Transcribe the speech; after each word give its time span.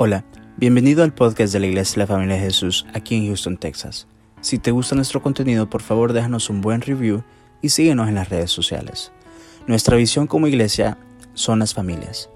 Hola, 0.00 0.24
bienvenido 0.56 1.02
al 1.02 1.12
podcast 1.12 1.52
de 1.52 1.58
la 1.58 1.66
Iglesia 1.66 1.94
de 1.94 1.98
la 1.98 2.06
Familia 2.06 2.36
de 2.36 2.42
Jesús 2.42 2.86
aquí 2.94 3.16
en 3.16 3.26
Houston, 3.26 3.56
Texas. 3.56 4.06
Si 4.40 4.60
te 4.60 4.70
gusta 4.70 4.94
nuestro 4.94 5.20
contenido, 5.20 5.68
por 5.68 5.82
favor 5.82 6.12
déjanos 6.12 6.50
un 6.50 6.60
buen 6.60 6.82
review 6.82 7.24
y 7.62 7.70
síguenos 7.70 8.06
en 8.06 8.14
las 8.14 8.28
redes 8.28 8.52
sociales. 8.52 9.10
Nuestra 9.66 9.96
visión 9.96 10.28
como 10.28 10.46
iglesia 10.46 10.98
son 11.34 11.58
las 11.58 11.74
familias. 11.74 12.30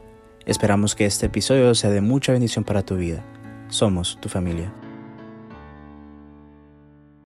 Esperamos 0.44 0.96
que 0.96 1.06
este 1.06 1.26
episodio 1.26 1.72
sea 1.76 1.90
de 1.90 2.00
mucha 2.00 2.32
bendición 2.32 2.64
para 2.64 2.82
tu 2.82 2.96
vida. 2.96 3.22
Somos 3.68 4.18
tu 4.20 4.28
familia. 4.28 4.72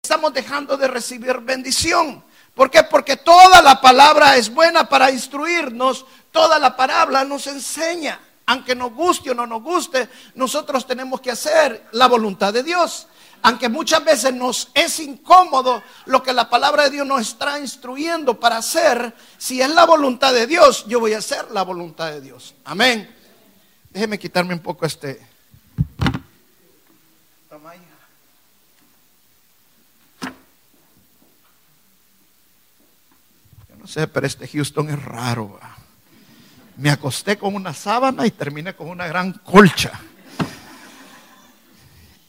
Estamos 0.03 0.33
dejando 0.33 0.75
de 0.75 0.89
recibir 0.89 1.39
bendición. 1.39 2.25
¿Por 2.53 2.69
qué? 2.69 2.83
Porque 2.83 3.15
toda 3.15 3.61
la 3.61 3.79
palabra 3.79 4.35
es 4.35 4.53
buena 4.53 4.89
para 4.89 5.11
instruirnos, 5.11 6.05
toda 6.31 6.59
la 6.59 6.75
palabra 6.75 7.23
nos 7.23 7.47
enseña. 7.47 8.19
Aunque 8.47 8.75
nos 8.75 8.93
guste 8.93 9.31
o 9.31 9.33
no 9.33 9.47
nos 9.47 9.63
guste, 9.63 10.07
nosotros 10.35 10.85
tenemos 10.85 11.19
que 11.19 11.31
hacer 11.31 11.87
la 11.93 12.07
voluntad 12.07 12.53
de 12.53 12.63
Dios. 12.63 13.07
Aunque 13.41 13.69
muchas 13.69 14.03
veces 14.03 14.33
nos 14.33 14.69
es 14.73 14.99
incómodo 14.99 15.83
lo 16.05 16.23
que 16.23 16.33
la 16.33 16.49
palabra 16.49 16.83
de 16.83 16.91
Dios 16.91 17.07
nos 17.07 17.21
está 17.21 17.59
instruyendo 17.59 18.39
para 18.39 18.57
hacer, 18.57 19.13
si 19.37 19.61
es 19.61 19.69
la 19.69 19.85
voluntad 19.85 20.33
de 20.33 20.47
Dios, 20.47 20.85
yo 20.87 20.99
voy 20.99 21.13
a 21.13 21.19
hacer 21.19 21.51
la 21.51 21.63
voluntad 21.63 22.11
de 22.11 22.21
Dios. 22.21 22.55
Amén. 22.65 23.15
Déjeme 23.89 24.19
quitarme 24.19 24.53
un 24.53 24.61
poco 24.61 24.85
este. 24.85 25.25
Yo 33.69 33.75
no 33.77 33.87
sé, 33.87 34.07
pero 34.07 34.27
este 34.27 34.47
Houston 34.47 34.89
es 34.89 35.03
raro. 35.03 35.59
Me 36.77 36.89
acosté 36.89 37.37
con 37.37 37.55
una 37.55 37.73
sábana 37.73 38.27
y 38.27 38.31
terminé 38.31 38.75
con 38.75 38.89
una 38.89 39.07
gran 39.07 39.31
colcha. 39.31 39.97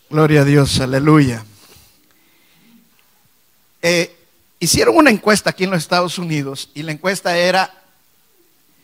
Gloria 0.09 0.43
a 0.43 0.45
Dios, 0.45 0.79
aleluya. 0.79 1.45
Eh, 3.83 4.17
hicieron 4.61 4.97
una 4.97 5.11
encuesta 5.11 5.51
aquí 5.51 5.65
en 5.65 5.71
los 5.71 5.81
Estados 5.81 6.19
Unidos 6.19 6.71
y 6.75 6.85
la 6.85 6.93
encuesta 6.93 7.37
era 7.37 7.73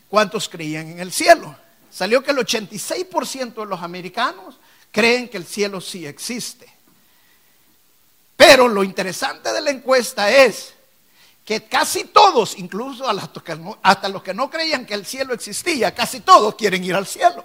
cuántos 0.09 0.49
creían 0.49 0.89
en 0.91 0.99
el 0.99 1.13
cielo. 1.13 1.55
Salió 1.89 2.21
que 2.23 2.31
el 2.31 2.37
86% 2.37 3.53
de 3.53 3.65
los 3.65 3.81
americanos 3.81 4.59
creen 4.91 5.29
que 5.29 5.37
el 5.37 5.45
cielo 5.45 5.79
sí 5.79 6.05
existe. 6.05 6.67
Pero 8.35 8.67
lo 8.67 8.83
interesante 8.83 9.53
de 9.53 9.61
la 9.61 9.71
encuesta 9.71 10.29
es 10.29 10.73
que 11.45 11.65
casi 11.65 12.05
todos, 12.05 12.57
incluso 12.57 13.05
hasta 13.81 14.09
los 14.09 14.23
que 14.23 14.33
no 14.33 14.49
creían 14.49 14.85
que 14.85 14.93
el 14.93 15.05
cielo 15.05 15.33
existía, 15.33 15.93
casi 15.93 16.21
todos 16.21 16.55
quieren 16.55 16.83
ir 16.83 16.95
al 16.95 17.05
cielo. 17.05 17.43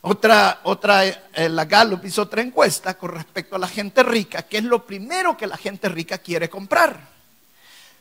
Otra, 0.00 0.60
otra, 0.64 1.04
eh, 1.06 1.48
la 1.48 1.64
Gallup 1.64 2.04
hizo 2.04 2.22
otra 2.22 2.40
encuesta 2.42 2.94
con 2.94 3.10
respecto 3.10 3.56
a 3.56 3.58
la 3.58 3.68
gente 3.68 4.02
rica, 4.02 4.42
que 4.42 4.58
es 4.58 4.64
lo 4.64 4.84
primero 4.86 5.36
que 5.36 5.46
la 5.46 5.56
gente 5.56 5.88
rica 5.88 6.18
quiere 6.18 6.48
comprar. 6.48 7.00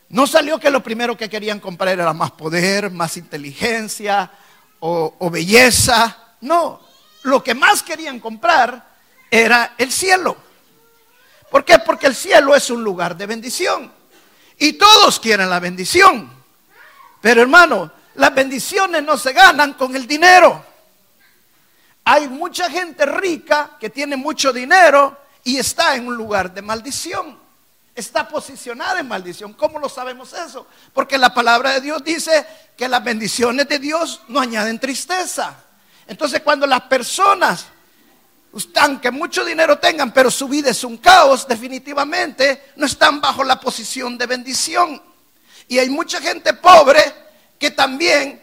No 0.09 0.25
salió 0.25 0.59
que 0.59 0.69
lo 0.69 0.81
primero 0.81 1.17
que 1.17 1.29
querían 1.29 1.59
comprar 1.59 1.89
era 1.89 2.13
más 2.13 2.31
poder, 2.31 2.91
más 2.91 3.17
inteligencia 3.17 4.31
o, 4.79 5.15
o 5.19 5.29
belleza. 5.29 6.35
No, 6.41 6.81
lo 7.23 7.43
que 7.43 7.53
más 7.53 7.83
querían 7.83 8.19
comprar 8.19 8.87
era 9.29 9.75
el 9.77 9.91
cielo. 9.91 10.46
¿Por 11.49 11.63
qué? 11.63 11.79
Porque 11.79 12.07
el 12.07 12.15
cielo 12.15 12.55
es 12.55 12.69
un 12.69 12.83
lugar 12.83 13.15
de 13.15 13.25
bendición. 13.25 13.91
Y 14.57 14.73
todos 14.73 15.19
quieren 15.19 15.49
la 15.49 15.59
bendición. 15.59 16.31
Pero 17.21 17.41
hermano, 17.41 17.91
las 18.15 18.33
bendiciones 18.33 19.03
no 19.03 19.17
se 19.17 19.33
ganan 19.33 19.73
con 19.73 19.95
el 19.95 20.07
dinero. 20.07 20.63
Hay 22.03 22.27
mucha 22.27 22.69
gente 22.69 23.05
rica 23.05 23.77
que 23.79 23.89
tiene 23.89 24.15
mucho 24.15 24.53
dinero 24.53 25.17
y 25.43 25.57
está 25.57 25.95
en 25.95 26.07
un 26.07 26.15
lugar 26.15 26.53
de 26.53 26.61
maldición. 26.61 27.37
Está 27.93 28.27
posicionada 28.27 28.99
en 28.99 29.07
maldición. 29.07 29.53
¿Cómo 29.53 29.79
lo 29.79 29.89
sabemos 29.89 30.31
eso? 30.33 30.67
Porque 30.93 31.17
la 31.17 31.33
palabra 31.33 31.71
de 31.71 31.81
Dios 31.81 32.03
dice 32.03 32.45
que 32.77 32.87
las 32.87 33.03
bendiciones 33.03 33.67
de 33.67 33.79
Dios 33.79 34.21
no 34.27 34.39
añaden 34.39 34.79
tristeza. 34.79 35.55
Entonces 36.07 36.41
cuando 36.41 36.65
las 36.65 36.81
personas 36.81 37.67
aunque 38.75 39.11
mucho 39.11 39.43
dinero 39.45 39.77
tengan, 39.77 40.11
pero 40.11 40.31
su 40.31 40.47
vida 40.47 40.71
es 40.71 40.83
un 40.83 40.97
caos, 40.97 41.47
definitivamente 41.47 42.71
no 42.75 42.85
están 42.85 43.21
bajo 43.21 43.43
la 43.43 43.59
posición 43.59 44.17
de 44.17 44.25
bendición. 44.25 45.01
Y 45.67 45.79
hay 45.79 45.89
mucha 45.89 46.21
gente 46.21 46.53
pobre 46.53 47.01
que 47.59 47.71
también 47.71 48.41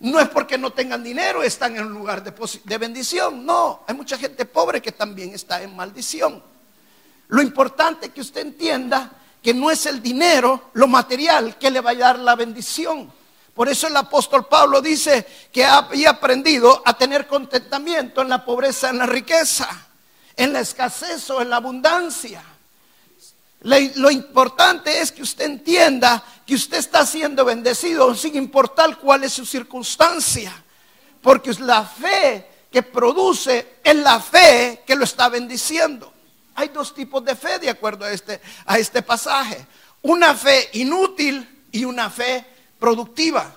no 0.00 0.20
es 0.20 0.28
porque 0.28 0.58
no 0.58 0.70
tengan 0.70 1.02
dinero, 1.02 1.42
están 1.42 1.76
en 1.76 1.86
un 1.86 1.92
lugar 1.92 2.22
de, 2.22 2.32
de 2.64 2.78
bendición. 2.78 3.44
No, 3.44 3.82
hay 3.86 3.94
mucha 3.94 4.16
gente 4.16 4.44
pobre 4.44 4.80
que 4.80 4.92
también 4.92 5.34
está 5.34 5.62
en 5.62 5.74
maldición. 5.74 6.42
Lo 7.28 7.42
importante 7.42 8.06
es 8.06 8.12
que 8.12 8.20
usted 8.20 8.42
entienda 8.42 9.12
que 9.42 9.54
no 9.54 9.70
es 9.70 9.86
el 9.86 10.02
dinero, 10.02 10.70
lo 10.74 10.88
material, 10.88 11.58
que 11.58 11.70
le 11.70 11.80
va 11.80 11.90
a 11.90 11.94
dar 11.94 12.18
la 12.18 12.34
bendición. 12.36 13.12
Por 13.58 13.68
eso 13.68 13.88
el 13.88 13.96
apóstol 13.96 14.46
Pablo 14.46 14.80
dice 14.80 15.26
que 15.52 15.64
había 15.64 16.10
aprendido 16.10 16.80
a 16.84 16.96
tener 16.96 17.26
contentamiento 17.26 18.22
en 18.22 18.28
la 18.28 18.44
pobreza, 18.44 18.88
en 18.88 18.98
la 18.98 19.06
riqueza, 19.06 19.68
en 20.36 20.52
la 20.52 20.60
escasez 20.60 21.28
o 21.30 21.42
en 21.42 21.50
la 21.50 21.56
abundancia. 21.56 22.40
Lo 23.62 24.12
importante 24.12 25.00
es 25.00 25.10
que 25.10 25.22
usted 25.22 25.46
entienda 25.46 26.22
que 26.46 26.54
usted 26.54 26.78
está 26.78 27.04
siendo 27.04 27.44
bendecido 27.44 28.14
sin 28.14 28.36
importar 28.36 28.96
cuál 28.98 29.24
es 29.24 29.32
su 29.32 29.44
circunstancia. 29.44 30.52
Porque 31.20 31.50
es 31.50 31.58
la 31.58 31.84
fe 31.84 32.46
que 32.70 32.84
produce, 32.84 33.80
es 33.82 33.96
la 33.96 34.20
fe 34.20 34.84
que 34.86 34.94
lo 34.94 35.02
está 35.02 35.30
bendiciendo. 35.30 36.12
Hay 36.54 36.68
dos 36.68 36.94
tipos 36.94 37.24
de 37.24 37.34
fe 37.34 37.58
de 37.58 37.70
acuerdo 37.70 38.04
a 38.04 38.12
este, 38.12 38.40
a 38.66 38.78
este 38.78 39.02
pasaje. 39.02 39.66
Una 40.02 40.36
fe 40.36 40.70
inútil 40.74 41.66
y 41.72 41.84
una 41.84 42.08
fe 42.08 42.57
productiva. 42.78 43.54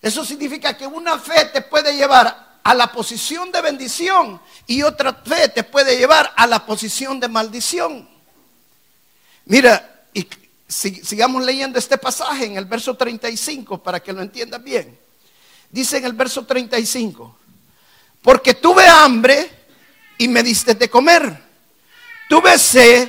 Eso 0.00 0.24
significa 0.24 0.76
que 0.76 0.86
una 0.86 1.18
fe 1.18 1.46
te 1.46 1.62
puede 1.62 1.94
llevar 1.94 2.58
a 2.62 2.74
la 2.74 2.90
posición 2.92 3.50
de 3.52 3.60
bendición 3.60 4.40
y 4.66 4.82
otra 4.82 5.14
fe 5.14 5.48
te 5.48 5.64
puede 5.64 5.96
llevar 5.96 6.32
a 6.36 6.46
la 6.46 6.64
posición 6.64 7.20
de 7.20 7.28
maldición. 7.28 8.08
Mira, 9.46 10.04
y 10.14 10.26
sigamos 10.68 11.44
leyendo 11.44 11.78
este 11.78 11.98
pasaje 11.98 12.46
en 12.46 12.56
el 12.56 12.64
verso 12.64 12.96
35 12.96 13.82
para 13.82 14.00
que 14.00 14.12
lo 14.12 14.22
entiendas 14.22 14.62
bien. 14.62 14.98
Dice 15.70 15.98
en 15.98 16.04
el 16.04 16.12
verso 16.14 16.44
35, 16.44 17.36
porque 18.22 18.54
tuve 18.54 18.86
hambre 18.86 19.50
y 20.18 20.28
me 20.28 20.42
diste 20.42 20.74
de 20.74 20.90
comer, 20.90 21.42
tuve 22.28 22.58
sed 22.58 23.08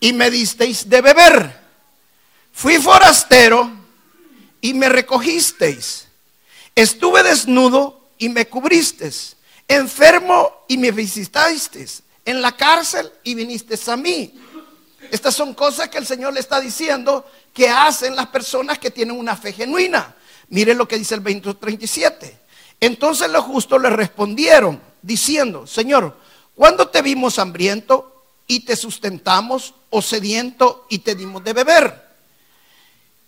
y 0.00 0.12
me 0.12 0.30
disteis 0.30 0.88
de 0.88 1.00
beber, 1.00 1.60
fui 2.52 2.78
forastero 2.78 3.77
y 4.60 4.74
me 4.74 4.88
recogisteis. 4.88 6.06
Estuve 6.74 7.22
desnudo 7.22 8.08
y 8.18 8.28
me 8.28 8.46
cubristeis. 8.48 9.36
Enfermo 9.66 10.64
y 10.68 10.78
me 10.78 10.90
visitasteis. 10.90 12.02
En 12.24 12.42
la 12.42 12.52
cárcel 12.52 13.10
y 13.24 13.34
vinisteis 13.34 13.88
a 13.88 13.96
mí. 13.96 14.34
Estas 15.10 15.34
son 15.34 15.54
cosas 15.54 15.88
que 15.88 15.98
el 15.98 16.06
Señor 16.06 16.34
le 16.34 16.40
está 16.40 16.60
diciendo 16.60 17.24
que 17.54 17.68
hacen 17.68 18.14
las 18.14 18.26
personas 18.28 18.78
que 18.78 18.90
tienen 18.90 19.18
una 19.18 19.36
fe 19.36 19.52
genuina. 19.52 20.14
Mire 20.50 20.74
lo 20.74 20.86
que 20.86 20.98
dice 20.98 21.14
el 21.14 21.22
2037. 21.22 22.38
Entonces 22.80 23.30
los 23.30 23.44
justos 23.44 23.80
le 23.80 23.90
respondieron 23.90 24.80
diciendo, 25.02 25.66
Señor, 25.66 26.16
¿cuándo 26.54 26.88
te 26.88 27.02
vimos 27.02 27.38
hambriento 27.38 28.24
y 28.46 28.60
te 28.60 28.76
sustentamos 28.76 29.74
o 29.90 30.02
sediento 30.02 30.86
y 30.88 30.98
te 30.98 31.14
dimos 31.14 31.42
de 31.44 31.52
beber? 31.52 32.07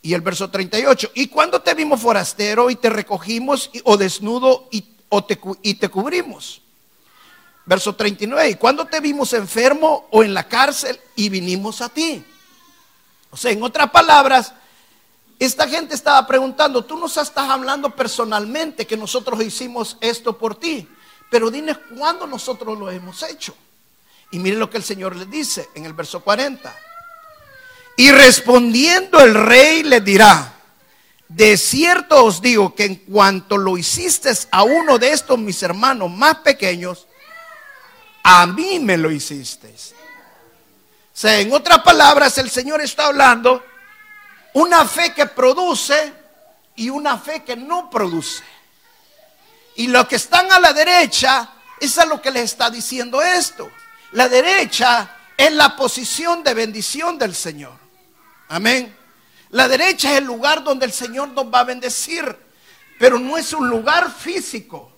Y 0.03 0.15
el 0.15 0.23
verso 0.23 0.49
38, 0.49 1.11
¿y 1.15 1.29
cuando 1.29 1.61
te 1.61 1.75
vimos 1.75 2.01
forastero 2.01 2.71
y 2.71 2.77
te 2.77 2.89
recogimos 2.89 3.71
o 3.85 3.97
desnudo 3.99 4.69
y, 4.71 4.83
te, 5.75 5.89
cubrimos? 5.91 6.63
Verso 7.67 7.95
39, 7.95 8.51
¿y 8.51 8.55
cuando 8.55 8.87
te 8.87 9.01
vimos 9.01 9.35
enfermo 9.35 10.09
o 10.11 10.25
en 10.25 10.33
la 10.33 10.49
cárcel 10.49 10.99
y 11.17 11.29
vinimos 11.29 11.83
a 11.83 11.91
ti? 11.91 12.25
O 13.31 13.37
sea, 13.37 13.51
en 13.51 13.63
otras 13.63 13.91
palabras, 13.91 14.55
esta 15.39 15.69
gente 15.69 15.95
estaba 15.95 16.27
preguntando, 16.27 16.83
tú 16.85 16.97
nos 16.97 17.19
estás 17.19 17.51
hablando 17.51 17.95
personalmente 17.95 18.87
que 18.87 18.97
nosotros 18.97 19.43
hicimos 19.43 19.99
esto 20.01 20.39
por 20.39 20.55
ti, 20.55 20.89
pero 21.31 21.51
dime 21.51 21.77
cuándo 21.97 22.27
nosotros 22.27 22.79
lo 22.79 22.91
hemos 22.91 23.23
hecho. 23.23 23.55
Y 24.31 24.39
mire 24.39 24.57
lo 24.57 24.71
que 24.71 24.79
el 24.79 24.85
Señor 24.85 25.15
le 25.15 25.27
dice 25.27 25.69
en 25.75 25.85
el 25.85 25.93
verso 25.93 26.21
40. 26.21 26.75
Y 27.97 28.11
respondiendo 28.13 29.21
el 29.21 29.35
rey 29.35 29.83
le 29.83 30.01
dirá, 30.01 30.55
de 31.29 31.57
cierto 31.57 32.25
os 32.25 32.41
digo 32.41 32.75
que 32.75 32.85
en 32.85 32.97
cuanto 32.97 33.57
lo 33.57 33.77
hiciste 33.77 34.33
a 34.51 34.63
uno 34.63 34.99
de 34.99 35.13
estos 35.13 35.39
mis 35.39 35.63
hermanos 35.63 36.11
más 36.11 36.37
pequeños, 36.37 37.07
a 38.23 38.47
mí 38.47 38.79
me 38.81 38.97
lo 38.97 39.11
hiciste. 39.11 39.69
O 39.69 41.21
sea, 41.21 41.39
en 41.39 41.53
otras 41.53 41.83
palabras, 41.83 42.39
el 42.39 42.51
Señor 42.51 42.81
está 42.81 43.07
hablando 43.07 43.63
una 44.55 44.85
fe 44.87 45.13
que 45.13 45.27
produce 45.27 46.13
y 46.77 46.89
una 46.89 47.19
fe 47.19 47.45
que 47.45 47.57
no 47.57 47.91
produce. 47.91 48.43
Y 49.77 49.87
los 49.87 50.07
que 50.07 50.17
están 50.17 50.51
a 50.51 50.59
la 50.59 50.73
derecha, 50.73 51.51
es 51.81 51.97
a 51.99 52.05
lo 52.05 52.21
que 52.21 52.31
les 52.31 52.45
está 52.45 52.71
diciendo 52.71 53.23
esto. 53.23 53.71
La 54.13 54.29
derecha 54.29 55.17
es 55.41 55.53
la 55.55 55.75
posición 55.75 56.45
de 56.45 56.53
bendición 56.53 57.17
del 57.17 57.35
Señor. 57.35 57.73
Amén. 58.49 58.95
La 59.49 59.69
derecha 59.69 60.13
es 60.13 60.19
el 60.19 60.25
lugar 60.25 60.63
donde 60.63 60.85
el 60.85 60.93
Señor 60.93 61.29
nos 61.29 61.47
va 61.47 61.61
a 61.61 61.65
bendecir, 61.65 62.37
pero 62.99 63.19
no 63.19 63.39
es 63.39 63.55
un 63.55 63.67
lugar 63.67 64.13
físico, 64.13 64.93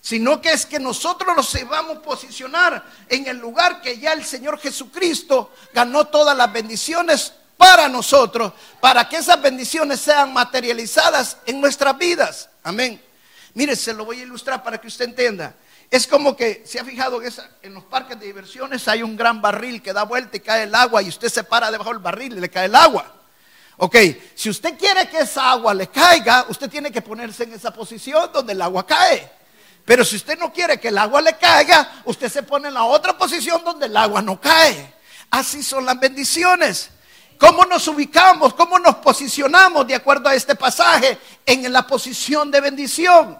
sino 0.00 0.40
que 0.40 0.50
es 0.50 0.66
que 0.66 0.80
nosotros 0.80 1.36
nos 1.36 1.68
vamos 1.68 1.98
a 1.98 2.02
posicionar 2.02 2.84
en 3.08 3.28
el 3.28 3.36
lugar 3.36 3.80
que 3.80 3.98
ya 4.00 4.14
el 4.14 4.24
Señor 4.24 4.58
Jesucristo 4.58 5.52
ganó 5.72 6.06
todas 6.08 6.36
las 6.36 6.52
bendiciones 6.52 7.32
para 7.56 7.88
nosotros, 7.88 8.52
para 8.80 9.08
que 9.08 9.18
esas 9.18 9.40
bendiciones 9.40 10.00
sean 10.00 10.32
materializadas 10.32 11.36
en 11.46 11.60
nuestras 11.60 11.96
vidas. 11.96 12.48
Amén. 12.64 13.00
Mire, 13.54 13.76
se 13.76 13.94
lo 13.94 14.04
voy 14.04 14.18
a 14.18 14.24
ilustrar 14.24 14.60
para 14.60 14.80
que 14.80 14.88
usted 14.88 15.04
entienda. 15.04 15.54
Es 15.90 16.06
como 16.06 16.36
que, 16.36 16.62
¿se 16.66 16.78
ha 16.78 16.84
fijado 16.84 17.18
que 17.18 17.30
en 17.62 17.72
los 17.72 17.84
parques 17.84 18.20
de 18.20 18.26
diversiones 18.26 18.86
hay 18.88 19.02
un 19.02 19.16
gran 19.16 19.40
barril 19.40 19.80
que 19.80 19.94
da 19.94 20.02
vuelta 20.02 20.36
y 20.36 20.40
cae 20.40 20.64
el 20.64 20.74
agua 20.74 21.02
y 21.02 21.08
usted 21.08 21.28
se 21.30 21.44
para 21.44 21.70
debajo 21.70 21.90
del 21.90 22.00
barril 22.00 22.36
y 22.36 22.40
le 22.40 22.50
cae 22.50 22.66
el 22.66 22.74
agua? 22.74 23.14
Ok, 23.78 23.96
si 24.34 24.50
usted 24.50 24.76
quiere 24.76 25.08
que 25.08 25.20
esa 25.20 25.52
agua 25.52 25.72
le 25.72 25.86
caiga, 25.86 26.44
usted 26.48 26.68
tiene 26.68 26.90
que 26.90 27.00
ponerse 27.00 27.44
en 27.44 27.54
esa 27.54 27.72
posición 27.72 28.30
donde 28.32 28.52
el 28.52 28.60
agua 28.60 28.84
cae. 28.86 29.30
Pero 29.84 30.04
si 30.04 30.16
usted 30.16 30.38
no 30.38 30.52
quiere 30.52 30.78
que 30.78 30.88
el 30.88 30.98
agua 30.98 31.22
le 31.22 31.38
caiga, 31.38 32.02
usted 32.04 32.28
se 32.28 32.42
pone 32.42 32.68
en 32.68 32.74
la 32.74 32.84
otra 32.84 33.16
posición 33.16 33.64
donde 33.64 33.86
el 33.86 33.96
agua 33.96 34.20
no 34.20 34.38
cae. 34.38 34.94
Así 35.30 35.62
son 35.62 35.86
las 35.86 35.98
bendiciones. 35.98 36.90
¿Cómo 37.38 37.64
nos 37.64 37.88
ubicamos? 37.88 38.52
¿Cómo 38.52 38.78
nos 38.78 38.96
posicionamos 38.96 39.86
de 39.86 39.94
acuerdo 39.94 40.28
a 40.28 40.34
este 40.34 40.56
pasaje 40.56 41.16
en 41.46 41.72
la 41.72 41.86
posición 41.86 42.50
de 42.50 42.60
bendición? 42.60 43.38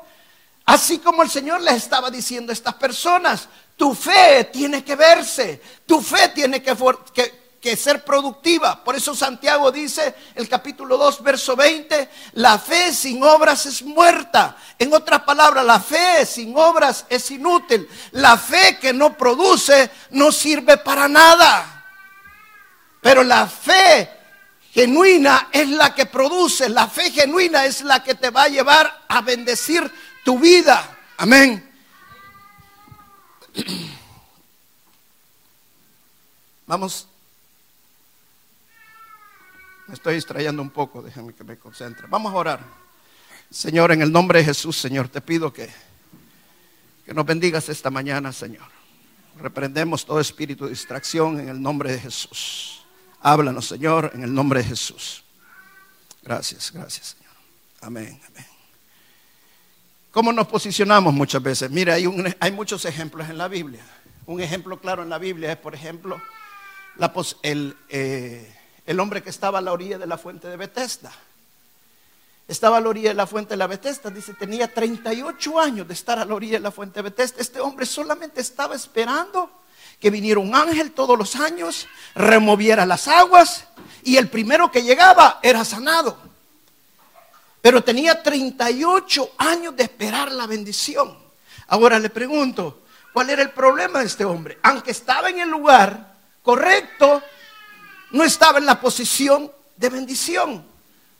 Así 0.69 0.99
como 0.99 1.23
el 1.23 1.31
Señor 1.31 1.63
les 1.63 1.77
estaba 1.77 2.11
diciendo 2.11 2.53
a 2.53 2.53
estas 2.53 2.75
personas, 2.75 3.49
tu 3.75 3.95
fe 3.95 4.51
tiene 4.53 4.85
que 4.85 4.97
verse, 4.97 5.63
tu 5.87 6.03
fe 6.03 6.29
tiene 6.29 6.63
que, 6.63 7.75
ser 7.75 8.05
productiva. 8.05 8.85
Por 8.85 8.95
eso 8.95 9.15
Santiago 9.15 9.73
dice, 9.73 10.15
el 10.35 10.47
capítulo 10.47 10.99
2, 10.99 11.23
verso 11.23 11.57
20, 11.57 12.11
la 12.33 12.59
fe 12.59 12.93
sin 12.93 13.23
obras 13.23 13.65
es 13.65 13.83
muerta. 13.83 14.59
En 14.79 14.93
otras 14.93 15.23
palabras, 15.23 15.65
la 15.65 15.81
fe 15.81 16.27
sin 16.27 16.55
obras 16.55 17.07
es 17.09 17.31
inútil. 17.31 17.89
La 18.11 18.37
fe 18.37 18.79
que 18.79 18.93
no 18.93 19.17
produce 19.17 19.91
no 20.11 20.31
sirve 20.31 20.77
para 20.77 21.09
nada. 21.09 21.83
Pero 23.01 23.25
la 23.25 23.47
fe 23.47 24.19
genuina 24.73 25.49
es 25.51 25.69
la 25.71 25.95
que 25.95 26.07
produce, 26.07 26.69
la 26.69 26.89
fe 26.89 27.11
genuina 27.11 27.65
es 27.65 27.81
la 27.81 28.05
que 28.05 28.15
te 28.15 28.31
va 28.31 28.43
a 28.43 28.49
llevar 28.49 29.07
a 29.09 29.23
bendecir 29.23 29.91
tu 30.25 30.39
vida. 30.39 30.99
Amén. 31.17 31.69
Vamos. 36.67 37.09
Me 39.87 39.95
estoy 39.95 40.17
distrayendo 40.17 40.61
un 40.61 40.71
poco, 40.71 41.01
déjame 41.01 41.33
que 41.33 41.43
me 41.45 41.57
concentre. 41.57 42.07
Vamos 42.09 42.33
a 42.33 42.37
orar. 42.37 42.61
Señor, 43.51 43.91
en 43.93 44.03
el 44.03 44.13
nombre 44.13 44.41
de 44.41 44.45
Jesús, 44.45 44.77
Señor, 44.77 45.09
te 45.09 45.23
pido 45.23 45.51
que, 45.51 45.71
que 47.07 47.15
nos 47.15 47.25
bendigas 47.25 47.71
esta 47.71 47.91
mañana, 47.91 48.31
Señor. 48.33 48.69
Reprendemos 49.39 50.05
todo 50.05 50.21
espíritu 50.21 50.65
de 50.65 50.71
distracción 50.71 51.41
en 51.41 51.49
el 51.49 51.63
nombre 51.63 51.93
de 51.93 52.01
Jesús. 52.01 52.85
Háblanos, 53.21 53.67
Señor, 53.67 54.11
en 54.15 54.23
el 54.23 54.35
nombre 54.35 54.63
de 54.63 54.69
Jesús. 54.69 55.25
Gracias, 56.23 56.71
gracias, 56.71 57.17
Señor. 57.17 57.35
Amén, 57.81 58.21
amén. 58.29 58.58
¿Cómo 60.19 60.33
nos 60.33 60.49
posicionamos 60.49 61.15
muchas 61.15 61.41
veces? 61.41 61.71
Mira, 61.71 61.95
hay, 61.95 62.05
hay, 62.41 62.51
muchos 62.51 62.85
ejemplos 62.85 63.31
en 63.31 63.39
la 63.39 63.47
Biblia. 63.47 63.85
Un 64.27 64.41
ejemplo 64.41 64.81
claro 64.81 65.05
en 65.05 65.11
la 65.11 65.19
Biblia 65.19 65.53
es, 65.53 65.59
por 65.59 65.77
ejemplo, 65.77 66.21
el, 67.43 67.77
eh, 67.89 68.53
el, 68.85 68.99
hombre 68.99 69.23
que 69.23 69.31
estaba 69.31 69.59
a 69.59 69.61
la 69.61 69.73
orilla 69.73 69.97
de 69.97 70.09
la 70.09 70.19
fuente 70.19 70.49
de 70.49 70.57
Bethesda. 70.57 71.13
Estaba 72.49 72.79
a 72.79 72.81
la 72.81 72.89
orilla 72.89 73.11
de 73.11 73.15
la 73.15 73.29
fuente 73.29 73.51
de 73.51 73.59
la 73.59 73.69
Bethesda, 73.69 74.11
dice, 74.11 74.35
tenía 74.35 74.75
38 74.75 75.61
años 75.61 75.87
de 75.87 75.95
estar 75.95 76.19
a 76.19 76.25
la 76.25 76.35
orilla 76.35 76.55
de 76.55 76.65
la 76.65 76.73
fuente 76.73 76.99
de 76.99 77.11
Bethesda. 77.11 77.37
Este 77.41 77.61
hombre 77.61 77.87
solamente 77.87 78.41
estaba 78.41 78.75
esperando 78.75 79.49
que 80.01 80.11
viniera 80.11 80.41
un 80.41 80.53
ángel 80.53 80.91
todos 80.91 81.17
los 81.17 81.37
años, 81.37 81.87
removiera 82.17 82.85
las 82.87 83.07
aguas 83.07 83.69
y 84.03 84.17
el 84.17 84.29
primero 84.29 84.73
que 84.73 84.83
llegaba 84.83 85.39
era 85.45 85.65
sanado. 85.65 86.28
Pero 87.61 87.83
tenía 87.83 88.23
38 88.23 89.33
años 89.39 89.77
de 89.77 89.83
esperar 89.85 90.31
la 90.33 90.47
bendición. 90.47 91.17
Ahora 91.69 91.99
le 91.99 92.11
pregunto, 92.11 92.83
¿cuál 93.13 93.31
era 93.31 93.43
el 93.43 93.51
problema 93.51 94.01
de 94.01 94.07
este 94.07 94.25
hombre? 94.25 94.59
Aunque 94.63 94.93
estaba 94.93 95.29
en 95.29 95.41
el 95.41 95.49
lugar 95.49 96.15
correcto, 96.43 97.23
no 98.13 98.25
estaba 98.25 98.59
en 98.59 98.67
la 98.67 98.81
posición 98.81 99.51
de 99.77 99.89
bendición. 99.89 100.65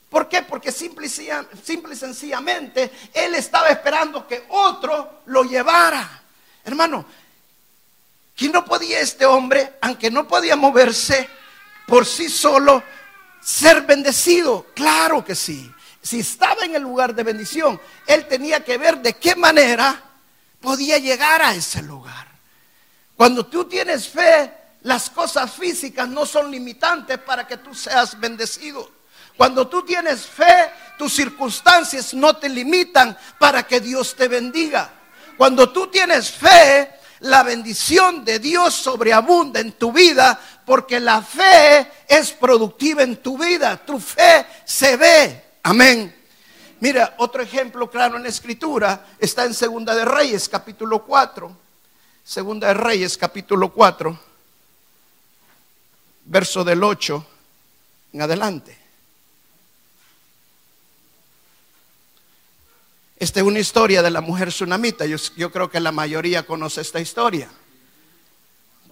¿Por 0.09 0.27
qué? 0.27 0.41
Porque 0.41 0.71
simple 0.71 1.05
y, 1.05 1.95
sencillamente 1.95 2.91
él 3.13 3.35
estaba 3.35 3.67
esperando 3.67 4.25
que 4.25 4.45
otro 4.49 5.21
lo 5.27 5.43
llevara. 5.43 6.23
Hermano, 6.63 7.05
¿quién 8.35 8.53
no 8.53 8.65
podía 8.65 9.01
este 9.01 9.25
hombre, 9.25 9.73
aunque 9.81 10.09
no 10.09 10.27
podía 10.27 10.55
moverse 10.55 11.29
por 11.85 12.05
sí 12.05 12.27
solo, 12.27 12.81
ser 13.39 13.81
bendecido? 13.81 14.65
Claro 14.73 15.23
que 15.23 15.35
sí 15.35 15.71
si 16.09 16.21
estaba 16.21 16.65
en 16.65 16.73
el 16.73 16.81
lugar 16.81 17.13
de 17.13 17.21
bendición, 17.21 17.79
él 18.07 18.27
tenía 18.27 18.63
que 18.63 18.79
ver 18.79 18.97
de 18.97 19.13
qué 19.13 19.35
manera 19.35 20.01
podía 20.59 20.97
llegar 20.97 21.39
a 21.43 21.53
ese 21.53 21.83
lugar. 21.83 22.27
Cuando 23.15 23.45
tú 23.45 23.65
tienes 23.65 24.07
fe, 24.07 24.51
las 24.81 25.11
cosas 25.11 25.51
físicas 25.51 26.09
no 26.09 26.25
son 26.25 26.49
limitantes 26.49 27.19
para 27.19 27.45
que 27.45 27.57
tú 27.57 27.75
seas 27.75 28.19
bendecido. 28.19 28.89
Cuando 29.37 29.67
tú 29.67 29.83
tienes 29.83 30.25
fe, 30.25 30.71
tus 30.97 31.13
circunstancias 31.13 32.15
no 32.15 32.37
te 32.37 32.49
limitan 32.49 33.15
para 33.37 33.67
que 33.67 33.79
Dios 33.79 34.15
te 34.15 34.27
bendiga. 34.27 34.89
Cuando 35.37 35.69
tú 35.69 35.91
tienes 35.91 36.31
fe, 36.31 36.91
la 37.19 37.43
bendición 37.43 38.25
de 38.25 38.39
Dios 38.39 38.73
sobreabunda 38.73 39.59
en 39.59 39.73
tu 39.73 39.91
vida 39.91 40.39
porque 40.65 40.99
la 40.99 41.21
fe 41.21 41.87
es 42.07 42.31
productiva 42.31 43.03
en 43.03 43.17
tu 43.17 43.37
vida. 43.37 43.77
Tu 43.77 43.99
fe 43.99 44.47
se 44.65 44.97
ve. 44.97 45.48
Amén. 45.63 46.15
Mira, 46.79 47.15
otro 47.17 47.41
ejemplo 47.41 47.89
claro 47.89 48.17
en 48.17 48.23
la 48.23 48.29
escritura 48.29 49.05
está 49.19 49.45
en 49.45 49.53
Segunda 49.53 49.93
de 49.93 50.05
Reyes, 50.05 50.47
capítulo 50.47 51.03
4. 51.05 51.57
Segunda 52.23 52.67
de 52.67 52.73
Reyes, 52.75 53.17
capítulo 53.17 53.73
4, 53.73 54.19
verso 56.25 56.63
del 56.63 56.83
8 56.83 57.25
en 58.13 58.21
adelante. 58.21 58.77
Esta 63.17 63.41
es 63.41 63.45
una 63.45 63.59
historia 63.59 64.01
de 64.01 64.11
la 64.11 64.21
mujer 64.21 64.49
tsunamita. 64.49 65.05
Yo, 65.05 65.17
yo 65.35 65.51
creo 65.51 65.69
que 65.69 65.81
la 65.81 65.91
mayoría 65.91 66.45
conoce 66.45 66.81
esta 66.81 67.01
historia. 67.01 67.49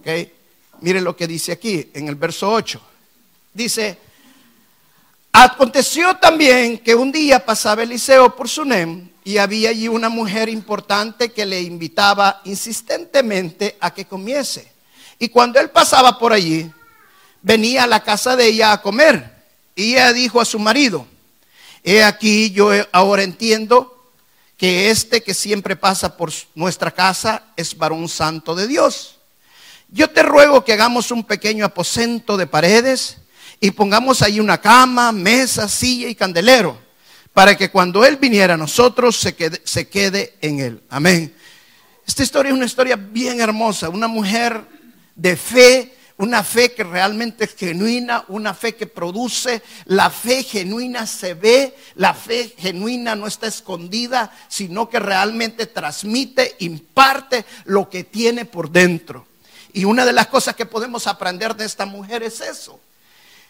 ¿Okay? 0.00 0.34
Mire 0.80 1.00
lo 1.00 1.16
que 1.16 1.26
dice 1.26 1.52
aquí 1.52 1.90
en 1.94 2.08
el 2.08 2.14
verso 2.14 2.50
8. 2.50 2.80
Dice, 3.54 3.98
Aconteció 5.40 6.16
también 6.16 6.78
que 6.78 6.96
un 6.96 7.12
día 7.12 7.46
pasaba 7.46 7.84
Eliseo 7.84 8.34
por 8.34 8.48
Sunem 8.48 9.08
y 9.22 9.38
había 9.38 9.70
allí 9.70 9.86
una 9.86 10.08
mujer 10.08 10.48
importante 10.48 11.30
que 11.30 11.46
le 11.46 11.60
invitaba 11.60 12.40
insistentemente 12.42 13.76
a 13.78 13.94
que 13.94 14.04
comiese. 14.04 14.72
Y 15.16 15.28
cuando 15.28 15.60
él 15.60 15.70
pasaba 15.70 16.18
por 16.18 16.32
allí, 16.32 16.68
venía 17.40 17.84
a 17.84 17.86
la 17.86 18.02
casa 18.02 18.34
de 18.34 18.46
ella 18.46 18.72
a 18.72 18.82
comer. 18.82 19.32
Y 19.76 19.92
ella 19.92 20.12
dijo 20.12 20.40
a 20.40 20.44
su 20.44 20.58
marido, 20.58 21.06
he 21.84 22.02
aquí 22.02 22.50
yo 22.50 22.70
ahora 22.90 23.22
entiendo 23.22 24.10
que 24.56 24.90
este 24.90 25.22
que 25.22 25.34
siempre 25.34 25.76
pasa 25.76 26.16
por 26.16 26.32
nuestra 26.56 26.90
casa 26.90 27.44
es 27.56 27.78
varón 27.78 28.08
santo 28.08 28.56
de 28.56 28.66
Dios. 28.66 29.18
Yo 29.88 30.10
te 30.10 30.24
ruego 30.24 30.64
que 30.64 30.72
hagamos 30.72 31.12
un 31.12 31.22
pequeño 31.22 31.64
aposento 31.64 32.36
de 32.36 32.48
paredes 32.48 33.18
y 33.60 33.70
pongamos 33.70 34.22
ahí 34.22 34.40
una 34.40 34.58
cama, 34.58 35.12
mesa, 35.12 35.68
silla 35.68 36.08
y 36.08 36.14
candelero, 36.14 36.78
para 37.32 37.56
que 37.56 37.70
cuando 37.70 38.04
Él 38.04 38.16
viniera 38.16 38.54
a 38.54 38.58
nosotros 38.58 39.16
se 39.16 39.34
quede, 39.34 39.60
se 39.64 39.88
quede 39.88 40.34
en 40.40 40.60
Él. 40.60 40.82
Amén. 40.88 41.34
Esta 42.06 42.22
historia 42.22 42.50
es 42.50 42.56
una 42.56 42.66
historia 42.66 42.96
bien 42.96 43.40
hermosa, 43.40 43.88
una 43.88 44.08
mujer 44.08 44.64
de 45.14 45.36
fe, 45.36 45.94
una 46.16 46.42
fe 46.42 46.72
que 46.72 46.82
realmente 46.82 47.44
es 47.44 47.54
genuina, 47.54 48.24
una 48.28 48.54
fe 48.54 48.74
que 48.74 48.86
produce, 48.86 49.62
la 49.84 50.10
fe 50.10 50.42
genuina 50.42 51.06
se 51.06 51.34
ve, 51.34 51.76
la 51.94 52.14
fe 52.14 52.54
genuina 52.58 53.14
no 53.14 53.26
está 53.26 53.46
escondida, 53.46 54.32
sino 54.48 54.88
que 54.88 54.98
realmente 54.98 55.66
transmite, 55.66 56.56
imparte 56.60 57.44
lo 57.66 57.88
que 57.88 58.04
tiene 58.04 58.44
por 58.44 58.70
dentro. 58.70 59.26
Y 59.72 59.84
una 59.84 60.04
de 60.04 60.12
las 60.12 60.26
cosas 60.28 60.56
que 60.56 60.66
podemos 60.66 61.06
aprender 61.06 61.54
de 61.54 61.66
esta 61.66 61.86
mujer 61.86 62.22
es 62.22 62.40
eso, 62.40 62.80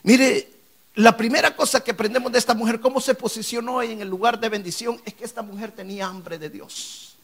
Mire, 0.02 0.48
la 0.94 1.16
primera 1.16 1.54
cosa 1.54 1.80
que 1.80 1.92
aprendemos 1.92 2.32
de 2.32 2.38
esta 2.38 2.54
mujer, 2.54 2.80
cómo 2.80 3.00
se 3.00 3.14
posicionó 3.14 3.82
en 3.82 4.00
el 4.00 4.08
lugar 4.08 4.40
de 4.40 4.48
bendición, 4.48 5.00
es 5.04 5.14
que 5.14 5.24
esta 5.24 5.42
mujer 5.42 5.70
tenía 5.72 6.06
hambre 6.06 6.38
de 6.38 6.50
Dios. 6.50 7.14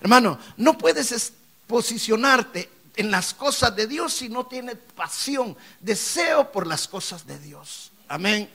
Hermano, 0.00 0.38
no 0.56 0.78
puedes 0.78 1.32
posicionarte 1.66 2.70
en 2.96 3.10
las 3.10 3.34
cosas 3.34 3.74
de 3.74 3.86
Dios 3.86 4.12
si 4.12 4.28
no 4.28 4.46
tienes 4.46 4.76
pasión, 4.94 5.56
deseo 5.80 6.50
por 6.52 6.66
las 6.66 6.86
cosas 6.86 7.26
de 7.26 7.38
Dios. 7.38 7.90
Amén. 8.08 8.48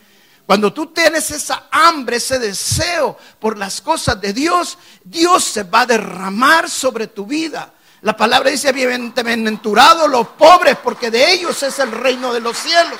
Cuando 0.45 0.73
tú 0.73 0.87
tienes 0.87 1.31
esa 1.31 1.67
hambre, 1.71 2.17
ese 2.17 2.39
deseo 2.39 3.17
por 3.39 3.57
las 3.57 3.79
cosas 3.81 4.19
de 4.19 4.33
Dios, 4.33 4.77
Dios 5.03 5.43
se 5.43 5.63
va 5.63 5.81
a 5.81 5.85
derramar 5.85 6.69
sobre 6.69 7.07
tu 7.07 7.25
vida. 7.25 7.73
La 8.01 8.17
palabra 8.17 8.49
dice, 8.49 8.71
bienaventurados 8.71 10.09
los 10.09 10.27
pobres, 10.29 10.77
porque 10.83 11.11
de 11.11 11.33
ellos 11.33 11.61
es 11.61 11.77
el 11.79 11.91
reino 11.91 12.33
de 12.33 12.39
los 12.39 12.57
cielos. 12.57 12.99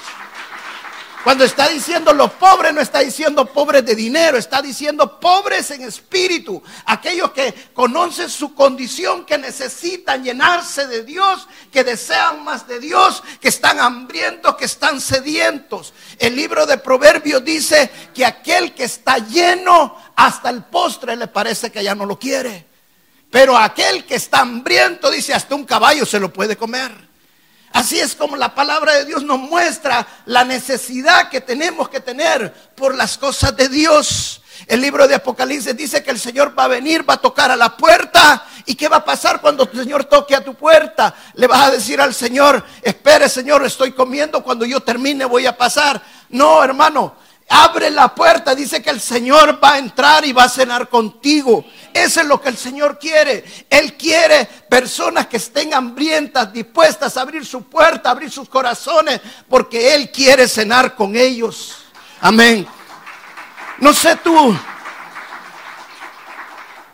Cuando 1.24 1.46
está 1.46 1.70
diciendo 1.70 2.14
los 2.14 2.32
pobres, 2.32 2.74
no 2.74 2.82
está 2.82 3.00
diciendo 3.00 3.46
pobres 3.46 3.86
de 3.86 3.94
dinero, 3.94 4.38
está 4.38 4.60
diciendo 4.60 5.20
pobres 5.20 5.70
en 5.70 5.84
espíritu. 5.84 6.64
Aquellos 6.86 7.32
que 7.32 7.54
conocen 7.74 8.28
su 8.28 8.56
condición, 8.56 9.24
que 9.26 9.38
necesitan 9.38 10.24
llenarse 10.24 10.88
de 10.88 11.04
Dios, 11.04 11.48
que 11.72 11.84
desean 11.84 12.44
más 12.44 12.68
de 12.68 12.80
Dios, 12.80 13.22
que 13.40 13.50
están 13.50 13.80
hambrientos, 13.80 14.56
que 14.56 14.66
están 14.66 15.00
sedientos. 15.00 15.94
El 16.18 16.36
libro 16.36 16.66
de 16.66 16.80
Proverbios 16.80 17.46
dice 17.46 17.92
que 18.16 18.26
aquel 18.26 18.74
que 18.74 18.86
está 18.86 19.20
lleno, 19.20 19.96
hasta 20.16 20.50
el 20.50 20.64
postre 20.64 21.16
le 21.16 21.28
parece 21.28 21.72
que 21.72 21.84
ya 21.84 21.94
no 21.94 22.08
lo 22.08 22.18
quiere. 22.18 22.66
Pero 23.30 23.56
aquel 23.56 24.06
que 24.06 24.16
está 24.16 24.40
hambriento, 24.40 25.12
dice, 25.12 25.36
hasta 25.36 25.54
un 25.54 25.66
caballo 25.66 26.06
se 26.06 26.20
lo 26.20 26.34
puede 26.34 26.58
comer. 26.58 27.11
Así 27.74 28.00
es 28.00 28.16
como 28.16 28.36
la 28.36 28.54
palabra 28.54 28.94
de 28.94 29.06
Dios 29.06 29.24
nos 29.24 29.40
muestra 29.40 30.06
la 30.26 30.44
necesidad 30.44 31.30
que 31.30 31.42
tenemos 31.42 31.90
que 31.90 32.00
tener 32.00 32.54
por 32.76 32.96
las 32.96 33.18
cosas 33.18 33.56
de 33.56 33.70
Dios. 33.70 34.42
El 34.68 34.82
libro 34.82 35.08
de 35.08 35.16
Apocalipsis 35.16 35.76
dice 35.76 36.04
que 36.04 36.12
el 36.12 36.20
Señor 36.20 36.58
va 36.58 36.66
a 36.66 36.68
venir, 36.68 37.10
va 37.10 37.16
a 37.16 37.22
tocar 37.22 37.50
a 37.50 37.56
la 37.56 37.76
puerta. 37.76 38.46
¿Y 38.66 38.76
qué 38.76 38.88
va 38.88 38.98
a 38.98 39.06
pasar 39.06 39.42
cuando 39.42 39.64
el 39.64 39.80
Señor 39.80 40.06
toque 40.06 40.36
a 40.36 40.44
tu 40.44 40.54
puerta? 40.54 41.16
Le 41.34 41.48
vas 41.48 41.68
a 41.68 41.72
decir 41.72 42.00
al 42.00 42.14
Señor, 42.14 42.64
espere 42.82 43.28
Señor, 43.28 43.66
estoy 43.66 43.94
comiendo, 43.94 44.44
cuando 44.44 44.66
yo 44.66 44.82
termine 44.82 45.26
voy 45.26 45.46
a 45.46 45.58
pasar. 45.58 46.02
No, 46.30 46.64
hermano, 46.64 47.16
abre 47.52 47.92
la 47.92 48.16
puerta, 48.16 48.56
dice 48.56 48.82
que 48.82 48.90
el 48.90 49.02
Señor 49.02 49.60
va 49.62 49.74
a 49.74 49.78
entrar 49.78 50.24
y 50.26 50.32
va 50.32 50.46
a 50.46 50.50
cenar 50.50 50.88
contigo. 50.88 51.66
Eso 51.94 52.22
es 52.22 52.28
lo 52.28 52.42
que 52.42 52.48
el 52.48 52.58
Señor 52.58 52.98
quiere. 52.98 53.44
Él 53.70 53.98
quiere 53.98 54.46
personas 54.46 55.28
que 55.28 55.36
estén 55.36 55.74
hambrientas, 55.74 56.54
dispuestas 56.54 57.18
a 57.18 57.22
abrir 57.22 57.46
su 57.46 57.64
puerta, 57.64 58.10
abrir 58.10 58.32
sus 58.32 58.48
corazones, 58.48 59.20
porque 59.50 59.94
Él 59.94 60.10
quiere 60.12 60.48
cenar 60.48 60.96
con 60.96 61.18
ellos. 61.18 61.76
Amén. 62.22 62.66
No 63.80 63.94
sé 63.94 64.16
tú, 64.18 64.58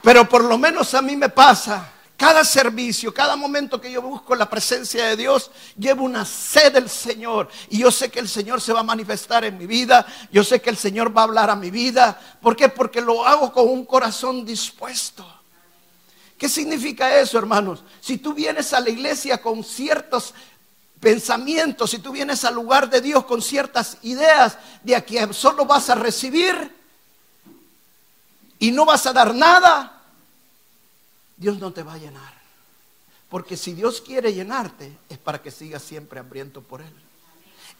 pero 0.02 0.28
por 0.28 0.44
lo 0.44 0.58
menos 0.58 0.94
a 0.96 1.02
mí 1.04 1.16
me 1.16 1.30
pasa 1.30 1.88
cada 2.18 2.44
servicio, 2.44 3.14
cada 3.14 3.36
momento 3.36 3.80
que 3.80 3.92
yo 3.92 4.02
busco 4.02 4.36
la 4.36 4.50
presencia 4.50 5.06
de 5.06 5.16
Dios, 5.16 5.52
llevo 5.78 6.04
una 6.04 6.26
sed 6.26 6.74
del 6.74 6.90
Señor. 6.90 7.48
Y 7.70 7.78
yo 7.78 7.92
sé 7.92 8.10
que 8.10 8.20
el 8.20 8.28
Señor 8.28 8.60
se 8.60 8.74
va 8.74 8.80
a 8.80 8.84
manifestar 8.84 9.46
en 9.46 9.56
mi 9.56 9.68
vida. 9.68 10.06
Yo 10.32 10.44
sé 10.44 10.60
que 10.60 10.72
el 10.72 10.78
Señor 10.78 11.16
va 11.16 11.22
a 11.22 11.26
hablar 11.26 11.52
a 11.52 11.56
mi 11.56 11.70
vida. 11.70 12.20
¿Por 12.42 12.56
qué? 12.56 12.70
Porque 12.70 13.02
lo 13.02 13.24
hago 13.24 13.54
con 13.54 13.70
un 13.70 13.86
corazón 13.86 14.44
dispuesto. 14.44 15.26
¿Qué 16.40 16.50
significa 16.50 17.20
eso, 17.20 17.38
hermanos? 17.38 17.84
Si 18.02 18.18
tú 18.18 18.34
vienes 18.34 18.74
a 18.74 18.80
la 18.80 18.90
iglesia 18.90 19.40
con 19.40 19.64
ciertos 19.64 20.34
pensamientos, 21.00 21.92
si 21.92 22.00
tú 22.00 22.12
vienes 22.12 22.44
al 22.46 22.56
lugar 22.56 22.90
de 22.90 23.00
Dios 23.00 23.26
con 23.26 23.44
ciertas 23.44 23.98
ideas 24.02 24.58
de 24.84 24.96
aquí 24.96 25.18
solo 25.32 25.66
vas 25.66 25.92
a 25.92 25.96
recibir 25.96 26.76
y 28.58 28.72
no 28.72 28.86
vas 28.86 29.06
a 29.06 29.14
dar 29.14 29.36
nada, 29.36 29.97
Dios 31.38 31.60
no 31.60 31.72
te 31.72 31.84
va 31.84 31.94
a 31.94 31.98
llenar. 31.98 32.34
Porque 33.30 33.56
si 33.58 33.74
Dios 33.74 34.02
quiere 34.02 34.34
llenarte 34.34 34.98
es 35.10 35.18
para 35.18 35.42
que 35.42 35.52
sigas 35.52 35.84
siempre 35.84 36.20
hambriento 36.20 36.62
por 36.62 36.82
Él. 36.82 36.94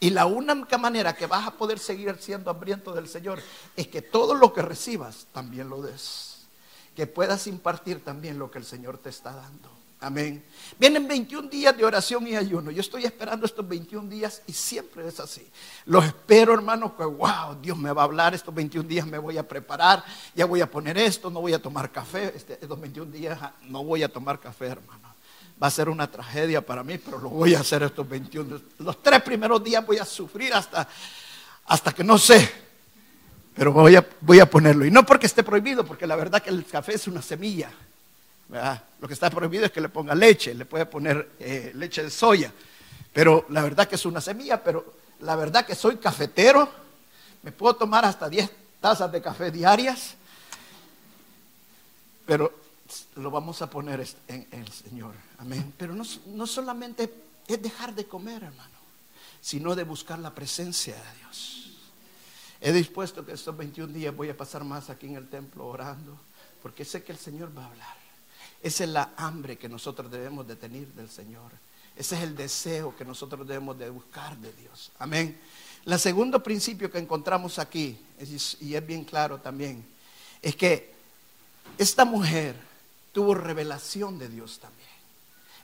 Y 0.00 0.10
la 0.10 0.26
única 0.26 0.78
manera 0.78 1.16
que 1.16 1.26
vas 1.26 1.46
a 1.46 1.50
poder 1.50 1.78
seguir 1.78 2.16
siendo 2.20 2.50
hambriento 2.50 2.92
del 2.92 3.08
Señor 3.08 3.42
es 3.74 3.88
que 3.88 4.00
todo 4.00 4.34
lo 4.34 4.52
que 4.52 4.62
recibas 4.62 5.26
también 5.32 5.68
lo 5.68 5.82
des. 5.82 6.46
Que 6.94 7.06
puedas 7.06 7.46
impartir 7.46 8.04
también 8.04 8.38
lo 8.38 8.50
que 8.50 8.58
el 8.58 8.64
Señor 8.64 8.98
te 8.98 9.10
está 9.10 9.32
dando. 9.32 9.77
Amén. 10.00 10.44
Vienen 10.78 11.08
21 11.08 11.48
días 11.48 11.76
de 11.76 11.84
oración 11.84 12.24
y 12.28 12.36
ayuno. 12.36 12.70
Yo 12.70 12.80
estoy 12.80 13.04
esperando 13.04 13.46
estos 13.46 13.66
21 13.66 14.08
días 14.08 14.42
y 14.46 14.52
siempre 14.52 15.06
es 15.08 15.18
así. 15.18 15.44
Los 15.86 16.04
espero, 16.04 16.54
hermano, 16.54 16.96
que 16.96 17.04
wow, 17.04 17.60
Dios 17.60 17.76
me 17.76 17.90
va 17.90 18.02
a 18.02 18.04
hablar. 18.04 18.32
Estos 18.32 18.54
21 18.54 18.88
días 18.88 19.06
me 19.06 19.18
voy 19.18 19.38
a 19.38 19.48
preparar. 19.48 20.04
Ya 20.36 20.46
voy 20.46 20.60
a 20.60 20.70
poner 20.70 20.96
esto, 20.98 21.30
no 21.30 21.40
voy 21.40 21.52
a 21.52 21.60
tomar 21.60 21.90
café. 21.90 22.32
Este, 22.34 22.52
estos 22.60 22.80
21 22.80 23.10
días 23.10 23.38
ah, 23.42 23.52
no 23.62 23.82
voy 23.82 24.04
a 24.04 24.08
tomar 24.08 24.38
café, 24.38 24.66
hermano. 24.66 25.14
Va 25.60 25.66
a 25.66 25.70
ser 25.70 25.88
una 25.88 26.08
tragedia 26.08 26.64
para 26.64 26.84
mí, 26.84 26.96
pero 26.98 27.18
lo 27.18 27.30
voy 27.30 27.56
a 27.56 27.60
hacer 27.60 27.82
estos 27.82 28.08
21. 28.08 28.60
Los 28.78 29.02
tres 29.02 29.20
primeros 29.22 29.64
días 29.64 29.84
voy 29.84 29.98
a 29.98 30.04
sufrir 30.04 30.54
hasta, 30.54 30.88
hasta 31.66 31.92
que 31.92 32.04
no 32.04 32.18
sé. 32.18 32.48
Pero 33.52 33.72
voy 33.72 33.96
a, 33.96 34.08
voy 34.20 34.38
a 34.38 34.48
ponerlo. 34.48 34.84
Y 34.84 34.92
no 34.92 35.04
porque 35.04 35.26
esté 35.26 35.42
prohibido, 35.42 35.84
porque 35.84 36.06
la 36.06 36.14
verdad 36.14 36.40
que 36.40 36.50
el 36.50 36.64
café 36.64 36.94
es 36.94 37.08
una 37.08 37.20
semilla. 37.20 37.72
Lo 39.00 39.06
que 39.06 39.14
está 39.14 39.28
prohibido 39.30 39.66
es 39.66 39.72
que 39.72 39.80
le 39.80 39.88
ponga 39.88 40.14
leche, 40.14 40.54
le 40.54 40.64
puede 40.64 40.86
poner 40.86 41.32
eh, 41.38 41.72
leche 41.74 42.02
de 42.02 42.10
soya. 42.10 42.52
Pero 43.12 43.46
la 43.50 43.62
verdad 43.62 43.86
que 43.86 43.96
es 43.96 44.06
una 44.06 44.20
semilla, 44.20 44.62
pero 44.62 44.94
la 45.20 45.36
verdad 45.36 45.66
que 45.66 45.74
soy 45.74 45.96
cafetero. 45.96 46.68
Me 47.42 47.52
puedo 47.52 47.76
tomar 47.76 48.04
hasta 48.04 48.28
10 48.28 48.50
tazas 48.80 49.12
de 49.12 49.20
café 49.20 49.50
diarias. 49.50 50.14
Pero 52.26 52.52
lo 53.16 53.30
vamos 53.30 53.60
a 53.62 53.68
poner 53.68 54.06
en 54.28 54.46
el 54.50 54.72
Señor. 54.72 55.14
Amén. 55.38 55.74
Pero 55.76 55.94
no, 55.94 56.04
no 56.26 56.46
solamente 56.46 57.12
es 57.46 57.62
dejar 57.62 57.94
de 57.94 58.06
comer, 58.06 58.42
hermano, 58.42 58.78
sino 59.40 59.74
de 59.74 59.84
buscar 59.84 60.18
la 60.18 60.34
presencia 60.34 60.94
de 60.94 61.18
Dios. 61.18 61.78
He 62.60 62.72
dispuesto 62.72 63.24
que 63.24 63.32
estos 63.32 63.56
21 63.56 63.92
días 63.92 64.14
voy 64.14 64.30
a 64.30 64.36
pasar 64.36 64.64
más 64.64 64.90
aquí 64.90 65.06
en 65.06 65.16
el 65.16 65.28
templo 65.28 65.66
orando, 65.66 66.18
porque 66.62 66.84
sé 66.84 67.04
que 67.04 67.12
el 67.12 67.18
Señor 67.18 67.56
va 67.56 67.64
a 67.64 67.66
hablar. 67.66 67.97
Esa 68.62 68.84
es 68.84 68.90
la 68.90 69.12
hambre 69.16 69.56
que 69.56 69.68
nosotros 69.68 70.10
debemos 70.10 70.46
de 70.46 70.56
tener 70.56 70.86
del 70.88 71.08
Señor. 71.08 71.52
Ese 71.96 72.16
es 72.16 72.22
el 72.22 72.36
deseo 72.36 72.96
que 72.96 73.04
nosotros 73.04 73.46
debemos 73.46 73.78
de 73.78 73.90
buscar 73.90 74.36
de 74.36 74.52
Dios. 74.52 74.92
Amén. 74.98 75.38
El 75.84 75.98
segundo 75.98 76.42
principio 76.42 76.90
que 76.90 76.98
encontramos 76.98 77.58
aquí, 77.58 77.98
y 78.60 78.74
es 78.74 78.86
bien 78.86 79.04
claro 79.04 79.38
también, 79.38 79.84
es 80.42 80.54
que 80.54 80.92
esta 81.76 82.04
mujer 82.04 82.56
tuvo 83.12 83.34
revelación 83.34 84.18
de 84.18 84.28
Dios 84.28 84.58
también. 84.58 84.88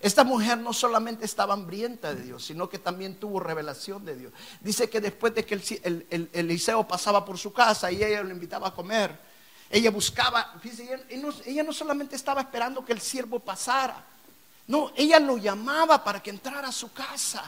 Esta 0.01 0.23
mujer 0.23 0.59
no 0.59 0.73
solamente 0.73 1.25
estaba 1.25 1.55
hambrienta 1.55 2.15
de 2.15 2.23
Dios, 2.25 2.45
sino 2.45 2.69
que 2.69 2.79
también 2.79 3.15
tuvo 3.15 3.41
revelación 3.41 4.05
de 4.05 4.17
Dios. 4.17 4.33
Dice 4.61 4.91
que 4.91 5.01
después 5.01 5.35
de 5.35 5.45
que 5.45 5.55
el, 5.55 6.07
el 6.11 6.29
Eliseo 6.33 6.87
pasaba 6.87 7.25
por 7.25 7.39
su 7.39 7.53
casa 7.53 7.91
y 7.91 8.03
ella 8.03 8.23
lo 8.23 8.31
invitaba 8.31 8.69
a 8.69 8.75
comer, 8.75 9.19
ella 9.71 9.91
buscaba, 9.91 10.55
ella 11.47 11.63
no 11.63 11.73
solamente 11.73 12.17
estaba 12.17 12.43
esperando 12.43 12.85
que 12.85 12.93
el 12.93 13.01
siervo 13.01 13.41
pasara, 13.41 14.05
no, 14.67 14.93
ella 14.97 15.21
lo 15.21 15.37
llamaba 15.37 16.03
para 16.03 16.23
que 16.23 16.31
entrara 16.31 16.69
a 16.69 16.73
su 16.73 16.93
casa. 16.93 17.45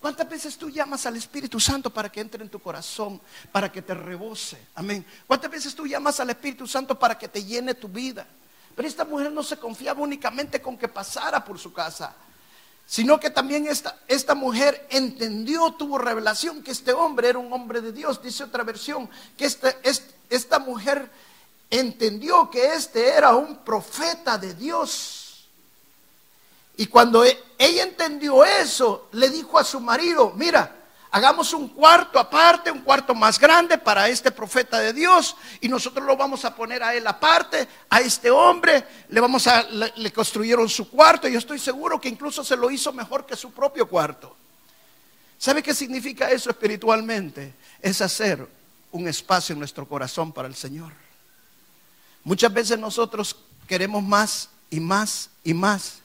¿Cuántas 0.00 0.28
veces 0.28 0.56
tú 0.56 0.70
llamas 0.70 1.06
al 1.06 1.16
Espíritu 1.16 1.58
Santo 1.58 1.90
para 1.90 2.08
que 2.10 2.20
entre 2.20 2.44
en 2.44 2.50
tu 2.50 2.60
corazón, 2.60 3.20
para 3.50 3.72
que 3.72 3.82
te 3.82 3.94
rebose? 3.94 4.58
Amén. 4.74 5.04
¿Cuántas 5.26 5.50
veces 5.50 5.74
tú 5.74 5.86
llamas 5.86 6.20
al 6.20 6.30
Espíritu 6.30 6.66
Santo 6.66 6.96
para 6.98 7.18
que 7.18 7.26
te 7.26 7.44
llene 7.44 7.74
tu 7.74 7.88
vida? 7.88 8.26
Pero 8.76 8.86
esta 8.86 9.04
mujer 9.04 9.32
no 9.32 9.42
se 9.42 9.56
confiaba 9.56 10.00
únicamente 10.00 10.62
con 10.62 10.78
que 10.78 10.86
pasara 10.86 11.44
por 11.44 11.58
su 11.58 11.72
casa, 11.72 12.14
sino 12.86 13.18
que 13.18 13.30
también 13.30 13.66
esta, 13.66 13.98
esta 14.06 14.36
mujer 14.36 14.86
entendió, 14.90 15.72
tuvo 15.72 15.98
revelación 15.98 16.62
que 16.62 16.70
este 16.70 16.92
hombre 16.92 17.30
era 17.30 17.38
un 17.40 17.52
hombre 17.52 17.80
de 17.80 17.90
Dios. 17.90 18.22
Dice 18.22 18.44
otra 18.44 18.62
versión, 18.62 19.10
que 19.36 19.46
este, 19.46 19.78
esta 20.30 20.58
mujer 20.58 21.10
entendió 21.70 22.50
que 22.50 22.74
este 22.74 23.08
era 23.08 23.34
un 23.34 23.58
profeta 23.58 24.38
de 24.38 24.54
Dios. 24.54 25.48
Y 26.76 26.86
cuando 26.86 27.24
e, 27.24 27.36
ella 27.58 27.82
entendió 27.82 28.44
eso, 28.44 29.08
le 29.12 29.28
dijo 29.30 29.58
a 29.58 29.64
su 29.64 29.80
marido, 29.80 30.32
mira, 30.36 30.76
hagamos 31.10 31.52
un 31.52 31.68
cuarto 31.68 32.18
aparte, 32.18 32.70
un 32.70 32.82
cuarto 32.82 33.14
más 33.14 33.38
grande 33.38 33.78
para 33.78 34.08
este 34.08 34.30
profeta 34.30 34.78
de 34.78 34.92
Dios 34.92 35.36
y 35.60 35.68
nosotros 35.68 36.06
lo 36.06 36.16
vamos 36.16 36.44
a 36.44 36.54
poner 36.54 36.82
a 36.82 36.94
él 36.94 37.06
aparte, 37.06 37.66
a 37.90 38.00
este 38.00 38.30
hombre, 38.30 38.84
le 39.08 39.20
vamos 39.20 39.46
a 39.46 39.62
le, 39.62 40.12
construyeron 40.12 40.68
su 40.68 40.88
cuarto 40.88 41.28
y 41.28 41.32
yo 41.32 41.38
estoy 41.38 41.58
seguro 41.58 42.00
que 42.00 42.08
incluso 42.08 42.44
se 42.44 42.56
lo 42.56 42.70
hizo 42.70 42.92
mejor 42.92 43.26
que 43.26 43.36
su 43.36 43.50
propio 43.50 43.88
cuarto. 43.88 44.36
¿Sabe 45.38 45.62
qué 45.62 45.72
significa 45.72 46.30
eso 46.30 46.50
espiritualmente? 46.50 47.54
Es 47.80 48.00
hacer 48.00 48.46
un 48.92 49.08
espacio 49.08 49.52
en 49.52 49.58
nuestro 49.58 49.86
corazón 49.86 50.32
para 50.32 50.48
el 50.48 50.54
Señor. 50.54 50.92
Muchas 52.24 52.52
veces 52.52 52.78
nosotros 52.78 53.36
queremos 53.66 54.02
más 54.02 54.50
y 54.70 54.80
más 54.80 55.30
y 55.44 55.54
más. 55.54 56.00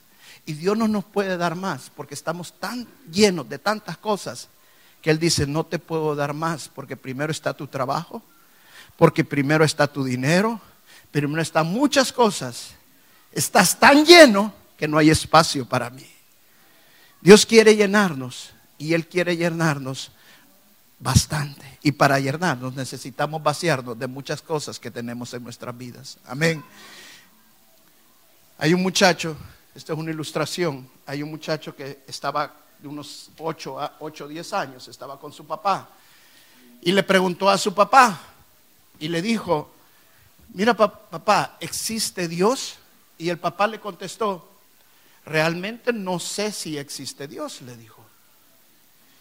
Y 0.46 0.52
Dios 0.52 0.76
no 0.76 0.88
nos 0.88 1.04
puede 1.04 1.36
dar 1.36 1.54
más 1.54 1.90
porque 1.94 2.14
estamos 2.14 2.52
tan 2.58 2.86
llenos 3.10 3.48
de 3.48 3.58
tantas 3.58 3.96
cosas 3.96 4.48
que 5.00 5.10
Él 5.10 5.18
dice, 5.18 5.46
no 5.46 5.64
te 5.64 5.78
puedo 5.78 6.14
dar 6.14 6.34
más 6.34 6.68
porque 6.68 6.96
primero 6.96 7.30
está 7.30 7.54
tu 7.54 7.66
trabajo, 7.66 8.22
porque 8.96 9.24
primero 9.24 9.64
está 9.64 9.86
tu 9.86 10.04
dinero, 10.04 10.60
primero 11.10 11.40
están 11.40 11.66
muchas 11.66 12.12
cosas 12.12 12.74
Estás 13.34 13.80
tan 13.80 14.06
lleno 14.06 14.54
que 14.78 14.86
no 14.86 14.96
hay 14.96 15.10
espacio 15.10 15.68
para 15.68 15.90
mí. 15.90 16.06
Dios 17.20 17.44
quiere 17.44 17.74
llenarnos 17.74 18.50
y 18.78 18.94
Él 18.94 19.08
quiere 19.08 19.36
llenarnos 19.36 20.12
bastante. 20.98 21.78
Y 21.82 21.92
para 21.92 22.18
llenarnos 22.18 22.74
necesitamos 22.74 23.42
vaciarnos 23.42 23.98
de 23.98 24.06
muchas 24.06 24.40
cosas 24.42 24.78
que 24.78 24.90
tenemos 24.90 25.34
en 25.34 25.44
nuestras 25.44 25.76
vidas. 25.76 26.18
Amén. 26.26 26.62
Hay 28.58 28.72
un 28.72 28.82
muchacho, 28.82 29.36
esta 29.74 29.92
es 29.92 29.98
una 29.98 30.10
ilustración, 30.10 30.88
hay 31.06 31.22
un 31.22 31.30
muchacho 31.30 31.74
que 31.74 32.04
estaba 32.06 32.54
de 32.78 32.88
unos 32.88 33.30
8 33.38 33.80
a 33.80 33.96
8 34.00 34.28
10 34.28 34.52
años, 34.52 34.88
estaba 34.88 35.18
con 35.18 35.32
su 35.32 35.46
papá 35.46 35.88
y 36.80 36.92
le 36.92 37.02
preguntó 37.02 37.48
a 37.48 37.58
su 37.58 37.74
papá 37.74 38.20
y 38.98 39.08
le 39.08 39.20
dijo, 39.22 39.72
mira 40.52 40.74
papá, 40.74 41.56
¿existe 41.60 42.28
Dios? 42.28 42.76
Y 43.18 43.28
el 43.28 43.38
papá 43.38 43.66
le 43.66 43.80
contestó, 43.80 44.48
realmente 45.24 45.92
no 45.92 46.18
sé 46.18 46.52
si 46.52 46.78
existe 46.78 47.26
Dios, 47.26 47.62
le 47.62 47.76
dijo. 47.76 47.93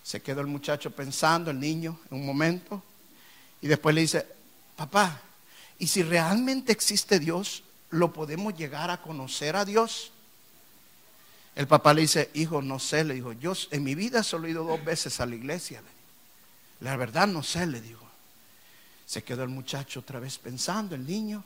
Se 0.04 0.22
quedó 0.22 0.42
el 0.42 0.48
muchacho 0.48 0.92
pensando, 0.92 1.50
el 1.50 1.60
niño, 1.60 2.00
en 2.12 2.20
un 2.20 2.26
momento, 2.26 2.84
y 3.62 3.68
después 3.68 3.96
le 3.96 4.02
dice, 4.02 4.28
papá, 4.76 5.22
¿y 5.80 5.88
si 5.88 6.04
realmente 6.04 6.72
existe 6.74 7.20
Dios, 7.20 7.64
lo 7.90 8.12
podemos 8.12 8.56
llegar 8.58 8.92
a 8.92 9.02
conocer 9.02 9.56
a 9.56 9.64
Dios? 9.64 10.12
El 11.56 11.68
papá 11.68 11.94
le 11.94 12.02
dice, 12.02 12.30
hijo, 12.34 12.62
no 12.62 12.80
sé, 12.80 13.04
le 13.04 13.14
dijo, 13.14 13.32
yo 13.34 13.54
en 13.72 13.84
mi 13.84 13.96
vida 13.96 14.24
solo 14.24 14.48
he 14.48 14.52
ido 14.52 14.64
dos 14.64 14.84
veces 14.84 15.20
a 15.20 15.26
la 15.26 15.36
iglesia. 15.36 15.82
La 16.82 16.98
verdad 16.98 17.28
no 17.28 17.44
sé, 17.44 17.66
le 17.68 17.80
dijo. 17.80 18.06
Se 19.06 19.24
quedó 19.24 19.44
el 19.44 19.50
muchacho 19.50 20.00
otra 20.00 20.20
vez 20.20 20.38
pensando, 20.38 20.96
el 20.96 21.06
niño. 21.06 21.44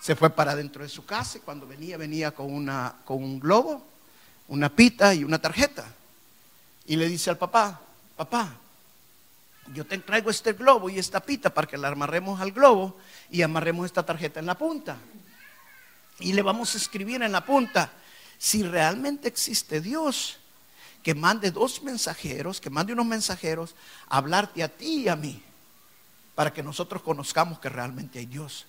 Se 0.00 0.14
fue 0.14 0.30
para 0.30 0.54
dentro 0.54 0.82
de 0.82 0.88
su 0.88 1.04
casa 1.04 1.38
y 1.38 1.40
cuando 1.40 1.66
venía, 1.66 1.96
venía 1.96 2.30
con, 2.30 2.52
una, 2.52 2.94
con 3.04 3.22
un 3.22 3.40
globo, 3.40 3.84
una 4.48 4.68
pita 4.68 5.14
y 5.14 5.24
una 5.24 5.40
tarjeta. 5.40 5.92
Y 6.88 6.96
le 6.96 7.06
dice 7.06 7.28
al 7.28 7.36
papá, 7.36 7.78
papá, 8.16 8.50
yo 9.74 9.84
te 9.84 9.98
traigo 9.98 10.30
este 10.30 10.54
globo 10.54 10.88
y 10.88 10.98
esta 10.98 11.20
pita 11.20 11.52
para 11.52 11.66
que 11.66 11.76
la 11.76 11.88
amarremos 11.88 12.40
al 12.40 12.50
globo 12.50 12.96
y 13.30 13.42
amarremos 13.42 13.84
esta 13.84 14.04
tarjeta 14.04 14.40
en 14.40 14.46
la 14.46 14.56
punta. 14.56 14.96
Y 16.18 16.32
le 16.32 16.40
vamos 16.40 16.74
a 16.74 16.78
escribir 16.78 17.22
en 17.22 17.30
la 17.30 17.44
punta, 17.44 17.92
si 18.38 18.62
realmente 18.62 19.28
existe 19.28 19.82
Dios, 19.82 20.38
que 21.02 21.14
mande 21.14 21.50
dos 21.50 21.82
mensajeros, 21.82 22.58
que 22.58 22.70
mande 22.70 22.94
unos 22.94 23.06
mensajeros 23.06 23.74
a 24.08 24.16
hablarte 24.16 24.62
a 24.62 24.68
ti 24.68 25.02
y 25.02 25.08
a 25.08 25.16
mí, 25.16 25.42
para 26.34 26.54
que 26.54 26.62
nosotros 26.62 27.02
conozcamos 27.02 27.58
que 27.58 27.68
realmente 27.68 28.18
hay 28.18 28.26
Dios. 28.26 28.64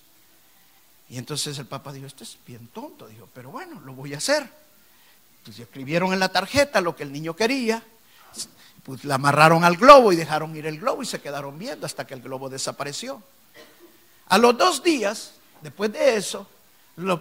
Y 1.08 1.16
entonces 1.16 1.58
el 1.58 1.66
papá 1.66 1.90
dijo, 1.90 2.06
esto 2.06 2.22
es 2.22 2.36
bien 2.46 2.68
tonto, 2.68 3.08
dijo, 3.08 3.30
pero 3.32 3.50
bueno, 3.50 3.80
lo 3.80 3.94
voy 3.94 4.12
a 4.12 4.18
hacer. 4.18 4.46
Entonces 5.38 5.62
escribieron 5.62 6.12
en 6.12 6.20
la 6.20 6.28
tarjeta 6.28 6.82
lo 6.82 6.94
que 6.94 7.02
el 7.02 7.12
niño 7.12 7.34
quería 7.34 7.82
pues 8.82 9.04
la 9.04 9.16
amarraron 9.16 9.64
al 9.64 9.76
globo 9.76 10.12
y 10.12 10.16
dejaron 10.16 10.56
ir 10.56 10.66
el 10.66 10.80
globo 10.80 11.02
y 11.02 11.06
se 11.06 11.20
quedaron 11.20 11.58
viendo 11.58 11.86
hasta 11.86 12.06
que 12.06 12.14
el 12.14 12.22
globo 12.22 12.48
desapareció. 12.48 13.22
A 14.28 14.38
los 14.38 14.56
dos 14.56 14.82
días, 14.82 15.32
después 15.60 15.92
de 15.92 16.16
eso, 16.16 16.46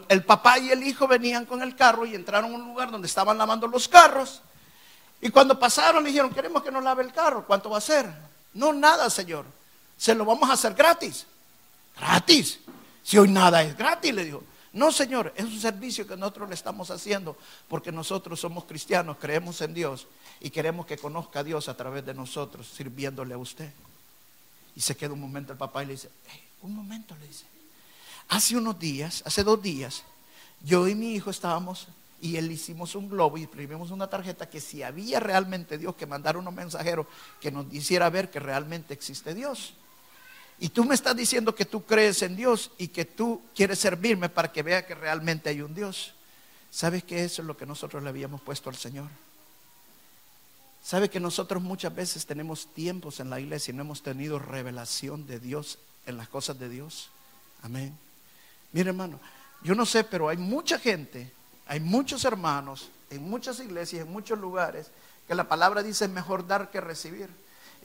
el 0.07 0.23
papá 0.23 0.59
y 0.59 0.71
el 0.71 0.83
hijo 0.83 1.07
venían 1.07 1.45
con 1.45 1.61
el 1.61 1.75
carro 1.75 2.05
y 2.05 2.15
entraron 2.15 2.53
a 2.53 2.55
un 2.55 2.65
lugar 2.65 2.91
donde 2.91 3.07
estaban 3.07 3.37
lavando 3.37 3.67
los 3.67 3.87
carros. 3.87 4.41
Y 5.21 5.29
cuando 5.29 5.59
pasaron 5.59 6.03
le 6.03 6.09
dijeron, 6.09 6.33
queremos 6.33 6.63
que 6.63 6.71
nos 6.71 6.83
lave 6.83 7.03
el 7.03 7.11
carro, 7.11 7.45
¿cuánto 7.45 7.69
va 7.69 7.77
a 7.77 7.81
ser? 7.81 8.09
No, 8.53 8.73
nada, 8.73 9.09
señor. 9.09 9.45
Se 9.97 10.15
lo 10.15 10.25
vamos 10.25 10.49
a 10.49 10.53
hacer 10.53 10.73
gratis. 10.73 11.25
Gratis. 11.97 12.59
Si 13.03 13.17
hoy 13.17 13.27
nada 13.29 13.63
es 13.63 13.77
gratis, 13.77 14.13
le 14.13 14.25
dijo. 14.25 14.43
No, 14.71 14.91
Señor, 14.91 15.33
es 15.35 15.45
un 15.45 15.59
servicio 15.59 16.05
que 16.05 16.15
nosotros 16.15 16.47
le 16.47 16.55
estamos 16.55 16.91
haciendo 16.91 17.35
porque 17.67 17.91
nosotros 17.91 18.39
somos 18.39 18.65
cristianos, 18.65 19.17
creemos 19.19 19.61
en 19.61 19.73
Dios 19.73 20.07
y 20.39 20.51
queremos 20.51 20.85
que 20.85 20.97
conozca 20.97 21.39
a 21.39 21.43
Dios 21.43 21.67
a 21.69 21.75
través 21.75 22.05
de 22.05 22.13
nosotros, 22.13 22.67
sirviéndole 22.67 23.33
a 23.33 23.37
usted. 23.37 23.71
Y 24.75 24.81
se 24.81 24.95
queda 24.95 25.13
un 25.13 25.21
momento 25.21 25.51
el 25.51 25.57
papá 25.57 25.83
y 25.83 25.87
le 25.87 25.93
dice, 25.93 26.09
un 26.61 26.75
momento, 26.75 27.15
le 27.19 27.27
dice, 27.27 27.45
hace 28.27 28.55
unos 28.55 28.77
días, 28.77 29.23
hace 29.25 29.43
dos 29.43 29.61
días, 29.61 30.03
yo 30.61 30.87
y 30.87 30.93
mi 30.93 31.15
hijo 31.15 31.31
estábamos 31.31 31.87
y 32.21 32.35
él 32.35 32.51
hicimos 32.51 32.95
un 32.95 33.09
globo 33.09 33.37
y 33.37 33.43
imprimimos 33.43 33.91
una 33.91 34.07
tarjeta 34.07 34.49
que 34.49 34.59
si 34.59 34.83
había 34.83 35.19
realmente 35.19 35.77
Dios, 35.77 35.95
que 35.95 36.05
mandara 36.05 36.37
unos 36.37 36.53
mensajeros 36.53 37.07
que 37.39 37.51
nos 37.51 37.73
hiciera 37.73 38.09
ver 38.09 38.29
que 38.29 38.39
realmente 38.39 38.93
existe 38.93 39.33
Dios. 39.33 39.73
Y 40.59 40.69
tú 40.69 40.83
me 40.83 40.95
estás 40.95 41.15
diciendo 41.15 41.55
que 41.55 41.65
tú 41.65 41.85
crees 41.85 42.21
en 42.21 42.35
Dios 42.35 42.71
y 42.77 42.89
que 42.89 43.05
tú 43.05 43.41
quieres 43.55 43.79
servirme 43.79 44.27
para 44.27 44.51
que 44.51 44.61
vea 44.61 44.85
que 44.85 44.93
realmente 44.93 45.49
hay 45.49 45.61
un 45.61 45.73
Dios. 45.73 46.13
¿Sabes 46.69 47.03
que 47.03 47.23
eso 47.23 47.41
es 47.41 47.47
lo 47.47 47.55
que 47.55 47.65
nosotros 47.65 48.03
le 48.03 48.09
habíamos 48.09 48.41
puesto 48.41 48.69
al 48.69 48.75
Señor? 48.75 49.07
¿Sabe 50.83 51.09
que 51.09 51.19
nosotros 51.19 51.61
muchas 51.63 51.95
veces 51.95 52.25
tenemos 52.25 52.73
tiempos 52.73 53.19
en 53.19 53.29
la 53.29 53.39
iglesia 53.39 53.71
y 53.71 53.75
no 53.75 53.83
hemos 53.83 54.03
tenido 54.03 54.37
revelación 54.37 55.27
de 55.27 55.39
Dios 55.39 55.79
en 56.05 56.17
las 56.17 56.27
cosas 56.27 56.59
de 56.59 56.67
Dios? 56.67 57.09
Amén. 57.61 57.97
Mire 58.73 58.89
hermano, 58.89 59.19
yo 59.63 59.75
no 59.75 59.85
sé, 59.85 60.03
pero 60.03 60.29
hay 60.29 60.37
mucha 60.37 60.77
gente, 60.77 61.31
hay 61.67 61.79
muchos 61.79 62.25
hermanos 62.25 62.89
en 63.09 63.23
muchas 63.29 63.59
iglesias, 63.59 64.05
en 64.05 64.11
muchos 64.11 64.39
lugares, 64.39 64.91
que 65.27 65.35
la 65.35 65.47
palabra 65.47 65.83
dice 65.83 66.07
mejor 66.07 66.47
dar 66.47 66.69
que 66.69 66.81
recibir 66.81 67.29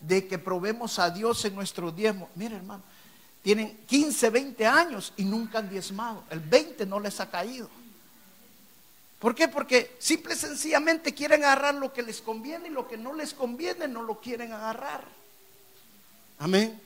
de 0.06 0.26
que 0.26 0.38
probemos 0.38 0.98
a 0.98 1.10
Dios 1.10 1.44
en 1.44 1.54
nuestro 1.54 1.90
diezmo. 1.90 2.28
Mire, 2.34 2.56
hermano, 2.56 2.82
tienen 3.42 3.78
15, 3.86 4.30
20 4.30 4.66
años 4.66 5.12
y 5.16 5.24
nunca 5.24 5.58
han 5.58 5.68
diezmado. 5.68 6.24
El 6.30 6.40
20 6.40 6.86
no 6.86 7.00
les 7.00 7.20
ha 7.20 7.30
caído. 7.30 7.68
¿Por 9.18 9.34
qué? 9.34 9.48
Porque 9.48 9.96
simple 9.98 10.34
y 10.34 10.36
sencillamente 10.36 11.14
quieren 11.14 11.44
agarrar 11.44 11.74
lo 11.74 11.92
que 11.92 12.02
les 12.02 12.20
conviene 12.20 12.68
y 12.68 12.70
lo 12.70 12.86
que 12.88 12.96
no 12.96 13.14
les 13.14 13.32
conviene 13.32 13.88
no 13.88 14.02
lo 14.02 14.20
quieren 14.20 14.52
agarrar. 14.52 15.04
Amén. 16.38 16.80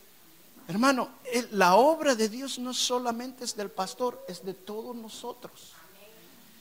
Hermano, 0.69 1.09
la 1.53 1.77
obra 1.77 2.15
de 2.15 2.29
Dios 2.29 2.59
no 2.59 2.75
solamente 2.75 3.45
es 3.45 3.57
del 3.57 3.71
pastor, 3.71 4.25
es 4.29 4.45
de 4.45 4.55
todos 4.55 4.95
nosotros. 4.95 5.73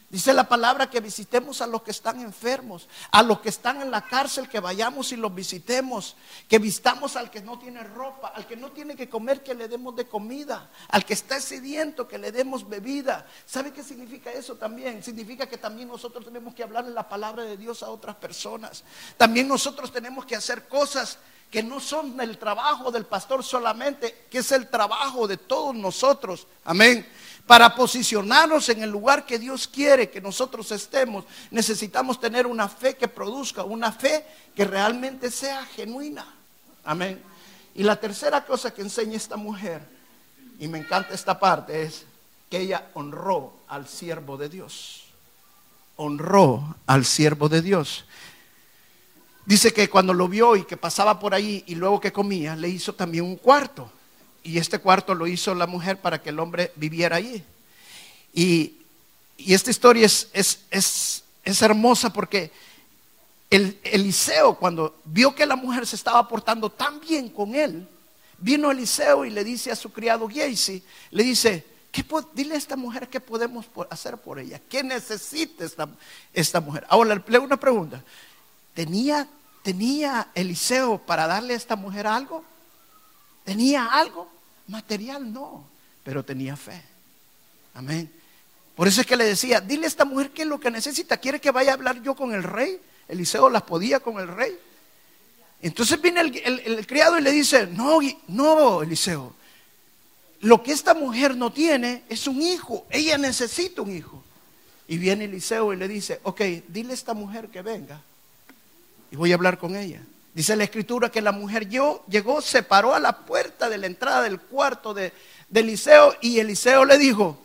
Dice 0.10 0.32
la 0.34 0.48
palabra 0.48 0.90
que 0.90 1.02
visitemos 1.02 1.62
a 1.62 1.68
los 1.68 1.82
que 1.82 1.92
están 1.92 2.22
enfermos, 2.22 2.88
a 3.12 3.22
los 3.22 3.42
que 3.42 3.50
están 3.50 3.82
en 3.82 3.92
la 3.92 4.06
cárcel, 4.06 4.48
que 4.48 4.62
vayamos 4.62 5.12
y 5.12 5.18
los 5.18 5.36
visitemos, 5.36 6.16
que 6.48 6.60
vistamos 6.60 7.18
al 7.18 7.30
que 7.30 7.42
no 7.42 7.60
tiene 7.60 7.84
ropa, 7.84 8.30
al 8.30 8.48
que 8.48 8.56
no 8.56 8.72
tiene 8.72 8.96
que 8.96 9.10
comer, 9.10 9.44
que 9.44 9.54
le 9.54 9.68
demos 9.68 9.98
de 9.98 10.08
comida, 10.08 10.70
al 10.88 11.04
que 11.04 11.14
está 11.14 11.42
sediento, 11.42 12.08
que 12.08 12.18
le 12.18 12.32
demos 12.32 12.70
bebida. 12.70 13.28
¿Sabe 13.46 13.74
qué 13.74 13.84
significa 13.84 14.32
eso 14.32 14.56
también? 14.56 15.04
Significa 15.04 15.46
que 15.46 15.58
también 15.58 15.90
nosotros 15.90 16.24
tenemos 16.24 16.56
que 16.56 16.64
hablarle 16.64 16.92
la 16.92 17.10
palabra 17.10 17.44
de 17.44 17.58
Dios 17.58 17.84
a 17.84 17.90
otras 17.90 18.16
personas. 18.16 18.86
También 19.18 19.50
nosotros 19.50 19.92
tenemos 19.92 20.26
que 20.26 20.38
hacer 20.38 20.70
cosas 20.70 21.18
que 21.52 21.64
no 21.64 21.80
son 21.80 22.20
el 22.20 22.38
trabajo 22.38 22.92
del 22.92 23.06
pastor 23.06 23.44
solamente, 23.44 24.26
que 24.30 24.40
es 24.40 24.52
el 24.52 24.70
trabajo 24.70 25.28
de 25.28 25.38
todos 25.38 25.76
nosotros. 25.76 26.48
Amén. 26.64 27.08
Para 27.48 27.74
posicionarnos 27.74 28.68
en 28.68 28.84
el 28.84 28.90
lugar 28.90 29.26
que 29.26 29.40
Dios 29.40 29.70
quiere 29.70 30.10
que 30.10 30.20
nosotros 30.20 30.70
estemos, 30.74 31.24
necesitamos 31.50 32.20
tener 32.20 32.46
una 32.46 32.68
fe 32.68 32.98
que 32.98 33.08
produzca, 33.08 33.64
una 33.64 33.94
fe 33.94 34.26
que 34.54 34.66
realmente 34.66 35.32
sea 35.32 35.66
genuina. 35.66 36.28
Amén. 36.84 37.24
Y 37.74 37.84
la 37.84 37.96
tercera 37.96 38.46
cosa 38.46 38.74
que 38.74 38.82
enseña 38.82 39.16
esta 39.16 39.38
mujer, 39.38 39.82
y 40.60 40.68
me 40.68 40.80
encanta 40.80 41.14
esta 41.14 41.40
parte, 41.40 41.84
es 41.84 42.06
que 42.50 42.60
ella 42.60 42.90
honró 42.96 43.54
al 43.70 43.88
siervo 43.88 44.36
de 44.36 44.50
Dios. 44.50 45.06
Honró 45.96 46.76
al 46.86 47.06
siervo 47.06 47.48
de 47.48 47.62
Dios. 47.62 48.04
Dice 49.46 49.72
que 49.72 49.90
cuando 49.90 50.14
lo 50.14 50.28
vio 50.28 50.58
y 50.58 50.66
que 50.66 50.76
pasaba 50.76 51.18
por 51.18 51.34
ahí 51.34 51.64
y 51.68 51.76
luego 51.76 52.02
que 52.02 52.12
comía, 52.12 52.58
le 52.58 52.68
hizo 52.68 52.94
también 52.94 53.24
un 53.24 53.38
cuarto 53.38 53.90
y 54.44 54.58
este 54.58 54.80
cuarto 54.80 55.14
lo 55.14 55.28
hizo 55.28 55.54
la 55.56 55.68
mujer 55.68 56.00
para 56.00 56.22
que 56.22 56.30
el 56.30 56.40
hombre 56.40 56.72
viviera 56.76 57.18
allí. 57.18 57.44
Y, 58.34 58.74
esta 59.38 59.70
historia 59.70 60.06
es, 60.06 60.30
es, 60.34 61.24
hermosa 61.62 62.12
porque 62.12 62.52
el, 63.50 63.80
Eliseo, 63.84 64.56
cuando 64.56 65.00
vio 65.06 65.36
que 65.36 65.46
la 65.46 65.56
mujer 65.56 65.86
se 65.86 65.96
estaba 65.96 66.28
portando 66.28 66.72
tan 66.72 67.00
bien 67.00 67.30
con 67.30 67.54
él, 67.54 67.88
vino 68.40 68.72
Eliseo 68.72 69.26
y 69.26 69.30
le 69.30 69.44
dice 69.44 69.72
a 69.72 69.76
su 69.76 69.92
criado 69.92 70.28
Giesi, 70.28 70.84
le 71.12 71.24
dice, 71.24 71.64
¿qué, 71.92 72.04
dile 72.34 72.56
a 72.56 72.58
esta 72.58 72.76
mujer 72.76 73.08
qué 73.10 73.20
podemos 73.20 73.66
hacer 73.90 74.18
por 74.18 74.40
ella, 74.40 74.60
qué 74.70 74.84
necesita 74.84 75.66
esta, 75.66 75.88
esta 76.34 76.60
mujer. 76.60 76.86
Ahora 76.90 77.22
le 77.28 77.36
hago 77.36 77.46
una 77.46 77.60
pregunta, 77.60 78.04
¿tenía, 78.74 79.28
¿tenía 79.64 80.30
Eliseo 80.34 80.98
para 80.98 81.28
darle 81.28 81.54
a 81.54 81.58
esta 81.58 81.76
mujer 81.76 82.08
algo? 82.08 82.44
¿Tenía 83.48 83.86
algo? 83.86 84.28
Material 84.68 85.32
no, 85.32 85.64
pero 86.04 86.26
tenía 86.26 86.58
fe. 86.58 86.84
Amén. 87.76 88.12
Por 88.76 88.90
eso 88.90 89.00
es 89.00 89.08
que 89.08 89.16
le 89.16 89.24
decía, 89.24 89.62
dile 89.62 89.86
a 89.86 89.88
esta 89.88 90.04
mujer 90.04 90.32
qué 90.32 90.42
es 90.42 90.48
lo 90.50 90.60
que 90.60 90.70
necesita. 90.70 91.16
¿Quiere 91.16 91.40
que 91.40 91.52
vaya 91.52 91.72
a 91.72 91.76
hablar 91.76 92.04
yo 92.04 92.14
con 92.14 92.34
el 92.34 92.44
rey? 92.44 92.78
Eliseo 93.08 93.50
las 93.50 93.62
podía 93.62 94.02
con 94.02 94.20
el 94.20 94.28
rey. 94.28 94.54
Entonces 95.62 96.02
viene 96.02 96.20
el, 96.20 96.86
criado 96.86 97.18
y 97.18 97.22
le 97.22 97.32
dice, 97.32 97.68
no, 97.68 98.00
no, 98.28 98.84
Eliseo, 98.84 99.34
lo 100.42 100.62
que 100.62 100.74
esta 100.74 100.94
mujer 100.94 101.38
no 101.38 101.54
tiene 101.54 102.04
es 102.10 102.28
un 102.28 102.42
hijo. 102.42 102.86
Ella 102.90 103.18
necesita 103.18 103.82
un 103.82 103.96
hijo. 103.96 104.26
Y 104.90 104.98
viene 104.98 105.24
Eliseo 105.24 105.72
y 105.72 105.78
le 105.78 105.88
dice, 105.88 106.20
ok, 106.24 106.42
dile 106.68 106.92
a 106.92 106.96
esta 106.96 107.14
mujer 107.14 107.48
que 107.48 107.62
venga 107.62 108.02
y 109.10 109.16
voy 109.16 109.32
a 109.32 109.36
hablar 109.36 109.58
con 109.58 109.78
ella. 109.78 110.02
Dice 110.38 110.56
la 110.56 110.66
escritura 110.66 111.10
que 111.10 111.20
la 111.20 111.32
mujer 111.32 111.68
llegó, 111.68 112.42
se 112.44 112.62
paró 112.62 112.94
a 112.94 113.00
la 113.00 113.26
puerta 113.26 113.70
de 113.70 113.80
la 113.80 113.88
entrada 113.88 114.22
del 114.22 114.40
cuarto 114.40 114.94
de, 114.94 115.12
de 115.50 115.60
Eliseo 115.62 116.16
y 116.22 116.38
Eliseo 116.38 116.86
le 116.86 117.00
dijo, 117.00 117.40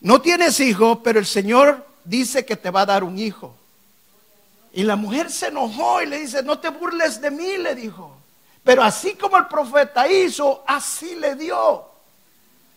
no 0.00 0.20
tienes 0.20 0.60
hijo, 0.60 1.02
pero 1.02 1.18
el 1.18 1.26
Señor 1.26 1.84
dice 2.04 2.44
que 2.44 2.54
te 2.54 2.70
va 2.70 2.82
a 2.82 2.86
dar 2.86 3.02
un 3.02 3.18
hijo. 3.18 3.56
Y 4.72 4.84
la 4.84 4.94
mujer 4.94 5.28
se 5.28 5.48
enojó 5.48 6.02
y 6.02 6.06
le 6.06 6.20
dice, 6.20 6.40
no 6.44 6.60
te 6.60 6.68
burles 6.68 7.20
de 7.20 7.32
mí, 7.32 7.58
le 7.58 7.74
dijo. 7.74 8.16
Pero 8.62 8.84
así 8.84 9.14
como 9.14 9.36
el 9.36 9.48
profeta 9.48 10.06
hizo, 10.06 10.62
así 10.68 11.16
le 11.16 11.34
dio. 11.34 11.84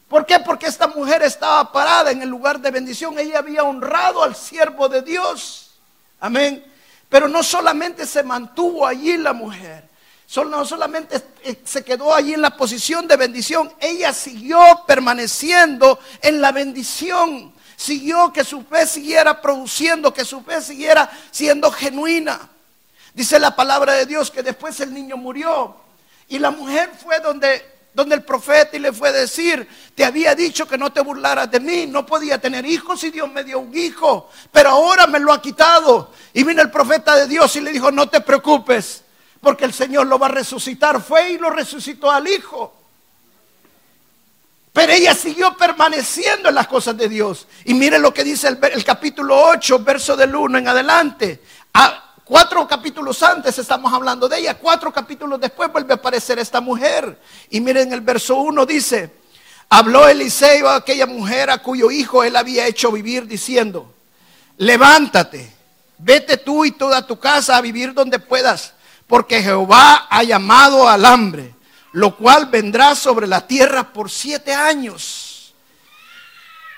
¿Por 0.07 0.25
qué? 0.25 0.39
Porque 0.39 0.65
esta 0.65 0.87
mujer 0.87 1.21
estaba 1.21 1.71
parada 1.71 2.09
en 2.09 2.23
el 2.23 2.29
lugar 2.29 2.59
de 2.59 2.71
bendición. 2.71 3.19
Ella 3.19 3.37
había 3.37 3.61
honrado 3.61 4.23
al 4.23 4.35
siervo 4.35 4.89
de 4.89 5.03
Dios. 5.03 5.75
Amén. 6.19 6.72
Pero 7.13 7.27
no 7.27 7.43
solamente 7.43 8.07
se 8.07 8.23
mantuvo 8.23 8.87
allí 8.87 9.17
la 9.17 9.33
mujer, 9.33 9.87
no 10.47 10.65
solamente 10.65 11.21
se 11.63 11.83
quedó 11.83 12.11
allí 12.11 12.33
en 12.33 12.41
la 12.41 12.57
posición 12.57 13.07
de 13.07 13.17
bendición, 13.17 13.71
ella 13.79 14.11
siguió 14.11 14.57
permaneciendo 14.87 15.99
en 16.23 16.41
la 16.41 16.51
bendición, 16.51 17.53
siguió 17.75 18.33
que 18.33 18.43
su 18.43 18.63
fe 18.63 18.87
siguiera 18.87 19.39
produciendo, 19.39 20.11
que 20.11 20.25
su 20.25 20.41
fe 20.41 20.59
siguiera 20.59 21.07
siendo 21.29 21.71
genuina. 21.71 22.49
Dice 23.13 23.39
la 23.39 23.55
palabra 23.55 23.93
de 23.93 24.07
Dios 24.07 24.31
que 24.31 24.41
después 24.41 24.79
el 24.79 24.91
niño 24.91 25.15
murió 25.15 25.75
y 26.29 26.39
la 26.39 26.49
mujer 26.49 26.89
fue 26.99 27.19
donde 27.19 27.72
donde 27.93 28.15
el 28.15 28.23
profeta 28.23 28.75
y 28.75 28.79
le 28.79 28.91
fue 28.91 29.09
a 29.09 29.11
decir, 29.11 29.67
te 29.95 30.03
había 30.03 30.33
dicho 30.33 30.67
que 30.67 30.77
no 30.77 30.91
te 30.91 31.01
burlaras 31.01 31.49
de 31.51 31.59
mí, 31.59 31.85
no 31.85 32.05
podía 32.05 32.39
tener 32.39 32.65
hijos 32.65 33.03
y 33.03 33.11
Dios 33.11 33.31
me 33.31 33.43
dio 33.43 33.59
un 33.59 33.75
hijo, 33.77 34.29
pero 34.51 34.69
ahora 34.69 35.05
me 35.07 35.19
lo 35.19 35.31
ha 35.31 35.41
quitado. 35.41 36.11
Y 36.33 36.43
vino 36.43 36.61
el 36.61 36.71
profeta 36.71 37.15
de 37.15 37.27
Dios 37.27 37.55
y 37.55 37.61
le 37.61 37.71
dijo, 37.71 37.91
no 37.91 38.09
te 38.09 38.21
preocupes, 38.21 39.03
porque 39.41 39.65
el 39.65 39.73
Señor 39.73 40.07
lo 40.07 40.17
va 40.17 40.27
a 40.27 40.31
resucitar. 40.31 41.01
Fue 41.01 41.31
y 41.31 41.37
lo 41.37 41.49
resucitó 41.49 42.09
al 42.09 42.27
hijo. 42.27 42.73
Pero 44.73 44.91
ella 44.91 45.13
siguió 45.13 45.55
permaneciendo 45.55 46.49
en 46.49 46.55
las 46.55 46.67
cosas 46.67 46.97
de 46.97 47.07
Dios. 47.07 47.47
Y 47.65 47.75
mire 47.75 47.99
lo 47.99 48.11
que 48.11 48.23
dice 48.23 48.47
el, 48.47 48.83
capítulo 48.83 49.39
8, 49.49 49.79
verso 49.79 50.17
del 50.17 50.35
1 50.35 50.57
en 50.57 50.67
adelante. 50.67 51.43
Ah, 51.75 52.12
Cuatro 52.33 52.67
capítulos 52.67 53.21
antes 53.21 53.59
estamos 53.59 53.93
hablando 53.93 54.27
de 54.27 54.39
ella, 54.39 54.57
cuatro 54.57 54.91
capítulos 54.91 55.39
después 55.39 55.71
vuelve 55.71 55.93
a 55.93 55.97
aparecer 55.97 56.39
esta 56.39 56.61
mujer. 56.61 57.21
Y 57.51 57.61
miren 57.61 57.93
el 57.93 58.01
verso 58.01 58.37
1 58.37 58.65
dice, 58.65 59.13
habló 59.69 60.07
Eliseo 60.07 60.67
a 60.67 60.77
aquella 60.77 61.05
mujer 61.05 61.51
a 61.51 61.59
cuyo 61.59 61.91
hijo 61.91 62.23
él 62.23 62.35
había 62.35 62.65
hecho 62.65 62.91
vivir 62.91 63.27
diciendo, 63.27 63.93
levántate, 64.57 65.53
vete 65.99 66.37
tú 66.37 66.65
y 66.65 66.71
toda 66.71 67.05
tu 67.05 67.19
casa 67.19 67.55
a 67.55 67.61
vivir 67.61 67.93
donde 67.93 68.17
puedas, 68.17 68.73
porque 69.05 69.43
Jehová 69.43 70.07
ha 70.09 70.23
llamado 70.23 70.89
al 70.89 71.05
hambre, 71.05 71.53
lo 71.91 72.17
cual 72.17 72.47
vendrá 72.47 72.95
sobre 72.95 73.27
la 73.27 73.45
tierra 73.45 73.93
por 73.93 74.09
siete 74.09 74.55
años. 74.55 75.53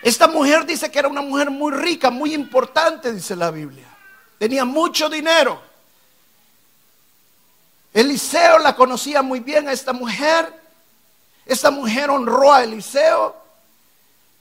Esta 0.01 0.27
mujer 0.27 0.65
dice 0.65 0.91
que 0.91 0.99
era 0.99 1.07
una 1.07 1.21
mujer 1.21 1.49
muy 1.49 1.71
rica, 1.71 2.09
muy 2.09 2.33
importante, 2.33 3.13
dice 3.13 3.37
la 3.37 3.51
Biblia 3.51 3.94
tenía 4.37 4.65
mucho 4.65 5.09
dinero. 5.09 5.61
Eliseo 7.93 8.59
la 8.59 8.75
conocía 8.75 9.21
muy 9.21 9.39
bien 9.39 9.69
a 9.69 9.71
esta 9.71 9.93
mujer. 9.93 10.53
Esta 11.45 11.71
mujer 11.71 12.09
honró 12.09 12.51
a 12.51 12.63
Eliseo. 12.63 13.35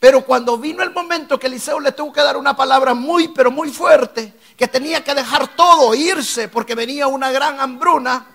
Pero 0.00 0.24
cuando 0.24 0.58
vino 0.58 0.82
el 0.82 0.92
momento 0.92 1.38
que 1.38 1.46
Eliseo 1.46 1.80
le 1.80 1.92
tuvo 1.92 2.12
que 2.12 2.20
dar 2.20 2.36
una 2.36 2.56
palabra 2.56 2.94
muy, 2.94 3.28
pero 3.28 3.50
muy 3.50 3.70
fuerte, 3.70 4.34
que 4.56 4.68
tenía 4.68 5.02
que 5.02 5.14
dejar 5.14 5.56
todo, 5.56 5.94
irse, 5.94 6.48
porque 6.48 6.74
venía 6.74 7.06
una 7.06 7.30
gran 7.30 7.60
hambruna, 7.60 8.26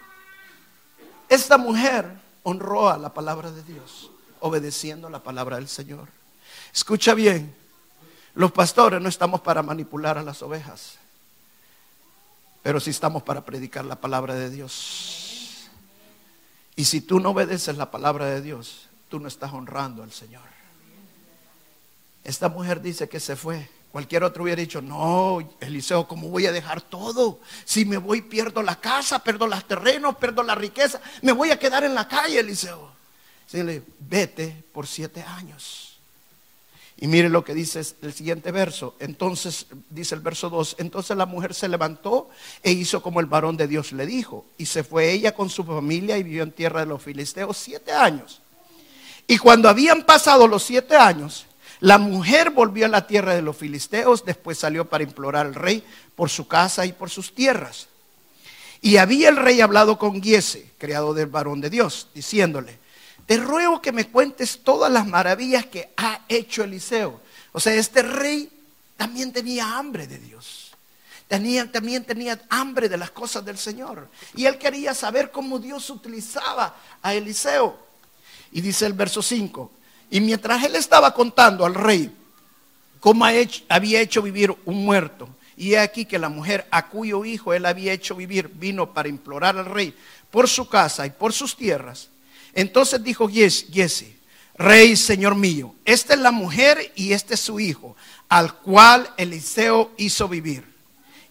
esta 1.27 1.57
mujer 1.57 2.09
honró 2.43 2.89
a 2.89 2.97
la 2.97 3.13
palabra 3.13 3.51
de 3.51 3.61
Dios, 3.63 4.09
obedeciendo 4.39 5.09
la 5.09 5.19
palabra 5.19 5.57
del 5.57 5.67
Señor. 5.67 6.07
Escucha 6.73 7.13
bien, 7.13 7.55
los 8.33 8.51
pastores 8.51 9.01
no 9.01 9.09
estamos 9.09 9.41
para 9.41 9.61
manipular 9.61 10.17
a 10.17 10.23
las 10.23 10.41
ovejas. 10.41 10.97
Pero 12.61 12.79
si 12.79 12.89
estamos 12.89 13.23
para 13.23 13.45
predicar 13.45 13.85
la 13.85 13.95
palabra 13.95 14.35
de 14.35 14.49
Dios. 14.49 15.69
Y 16.75 16.85
si 16.85 17.01
tú 17.01 17.19
no 17.19 17.31
obedeces 17.31 17.77
la 17.77 17.91
palabra 17.91 18.25
de 18.25 18.41
Dios, 18.41 18.89
tú 19.09 19.19
no 19.19 19.27
estás 19.27 19.53
honrando 19.53 20.03
al 20.03 20.11
Señor. 20.11 20.43
Esta 22.23 22.49
mujer 22.49 22.81
dice 22.81 23.09
que 23.09 23.19
se 23.19 23.35
fue. 23.35 23.69
Cualquier 23.91 24.23
otro 24.23 24.43
hubiera 24.43 24.61
dicho, 24.61 24.81
no, 24.81 25.39
Eliseo, 25.59 26.07
¿cómo 26.07 26.29
voy 26.29 26.45
a 26.45 26.51
dejar 26.51 26.81
todo? 26.81 27.39
Si 27.65 27.85
me 27.85 27.97
voy, 27.97 28.21
pierdo 28.21 28.61
la 28.61 28.79
casa, 28.79 29.23
pierdo 29.23 29.47
los 29.47 29.65
terrenos, 29.65 30.15
pierdo 30.17 30.43
la 30.43 30.53
riqueza, 30.53 31.01
me 31.23 31.31
voy 31.31 31.49
a 31.49 31.57
quedar 31.57 31.83
en 31.83 31.95
la 31.95 32.07
calle, 32.07 32.39
Eliseo. 32.39 32.91
le 33.51 33.81
vete 33.99 34.63
por 34.71 34.85
siete 34.85 35.23
años. 35.23 35.88
Y 37.01 37.07
mire 37.07 37.29
lo 37.29 37.45
que 37.45 37.53
dice 37.53 37.81
el 38.01 38.13
siguiente 38.13 38.51
verso. 38.51 38.95
Entonces, 38.99 39.67
dice 39.89 40.15
el 40.15 40.21
verso 40.21 40.49
2, 40.49 40.75
entonces 40.79 41.15
la 41.15 41.25
mujer 41.25 41.53
se 41.53 41.69
levantó 41.69 42.29
e 42.61 42.71
hizo 42.71 43.01
como 43.01 43.21
el 43.21 43.25
varón 43.25 43.55
de 43.55 43.67
Dios 43.69 43.93
le 43.93 44.05
dijo. 44.05 44.45
Y 44.57 44.65
se 44.65 44.83
fue 44.83 45.11
ella 45.11 45.33
con 45.33 45.49
su 45.49 45.63
familia 45.63 46.17
y 46.17 46.23
vivió 46.23 46.43
en 46.43 46.51
tierra 46.51 46.81
de 46.81 46.87
los 46.87 47.01
filisteos 47.01 47.57
siete 47.57 47.93
años. 47.93 48.41
Y 49.27 49.37
cuando 49.37 49.69
habían 49.69 50.03
pasado 50.03 50.45
los 50.45 50.63
siete 50.63 50.97
años, 50.97 51.45
la 51.79 51.97
mujer 51.97 52.49
volvió 52.49 52.85
a 52.85 52.89
la 52.89 53.07
tierra 53.07 53.33
de 53.33 53.41
los 53.41 53.55
filisteos, 53.55 54.25
después 54.25 54.59
salió 54.59 54.89
para 54.89 55.05
implorar 55.05 55.45
al 55.45 55.55
rey 55.55 55.81
por 56.15 56.29
su 56.29 56.49
casa 56.49 56.85
y 56.85 56.91
por 56.91 57.09
sus 57.09 57.33
tierras. 57.33 57.87
Y 58.81 58.97
había 58.97 59.29
el 59.29 59.37
rey 59.37 59.61
hablado 59.61 59.97
con 59.97 60.21
Giese, 60.21 60.71
creado 60.77 61.13
del 61.13 61.27
varón 61.27 61.61
de 61.61 61.69
Dios, 61.69 62.07
diciéndole, 62.13 62.77
te 63.29 63.37
ruego 63.37 63.79
que 63.79 63.91
me 63.91 64.07
cuentes 64.07 64.61
todas 64.63 64.91
las 64.91 65.05
maravillas 65.05 65.67
que 65.67 65.93
ha 65.97 66.21
hecho 66.27 66.63
Eliseo. 66.63 67.21
O 67.51 67.59
sea, 67.59 67.75
este 67.75 68.01
rey 68.01 68.49
también 68.97 69.31
tenía 69.31 69.77
hambre 69.77 70.07
de 70.07 70.17
Dios. 70.17 70.71
También 71.27 71.69
tenía 71.69 72.41
hambre 72.49 72.89
de 72.89 72.97
las 72.97 73.11
cosas 73.11 73.45
del 73.45 73.59
Señor. 73.59 74.09
Y 74.33 74.47
él 74.47 74.57
quería 74.57 74.95
saber 74.95 75.29
cómo 75.29 75.59
Dios 75.59 75.91
utilizaba 75.91 76.75
a 77.03 77.13
Eliseo. 77.13 77.77
Y 78.51 78.61
dice 78.61 78.87
el 78.87 78.93
verso 78.93 79.21
5, 79.21 79.71
y 80.09 80.21
mientras 80.21 80.63
él 80.63 80.75
estaba 80.75 81.13
contando 81.13 81.67
al 81.67 81.75
rey 81.75 82.11
cómo 82.99 83.25
había 83.25 84.01
hecho 84.01 84.23
vivir 84.23 84.55
un 84.65 84.83
muerto, 84.83 85.29
y 85.55 85.75
he 85.75 85.79
aquí 85.79 86.05
que 86.05 86.17
la 86.17 86.29
mujer 86.29 86.67
a 86.71 86.87
cuyo 86.87 87.23
hijo 87.23 87.53
él 87.53 87.67
había 87.67 87.93
hecho 87.93 88.15
vivir 88.15 88.47
vino 88.47 88.91
para 88.91 89.07
implorar 89.07 89.55
al 89.55 89.65
rey 89.65 89.95
por 90.31 90.49
su 90.49 90.67
casa 90.67 91.05
y 91.05 91.11
por 91.11 91.31
sus 91.31 91.55
tierras, 91.55 92.09
entonces 92.53 93.03
dijo 93.03 93.29
Jesse, 93.29 94.05
rey, 94.55 94.95
señor 94.95 95.35
mío, 95.35 95.73
esta 95.85 96.13
es 96.13 96.19
la 96.19 96.31
mujer 96.31 96.91
y 96.95 97.13
este 97.13 97.35
es 97.35 97.39
su 97.39 97.59
hijo, 97.59 97.95
al 98.27 98.55
cual 98.55 99.09
Eliseo 99.17 99.91
hizo 99.97 100.27
vivir. 100.27 100.63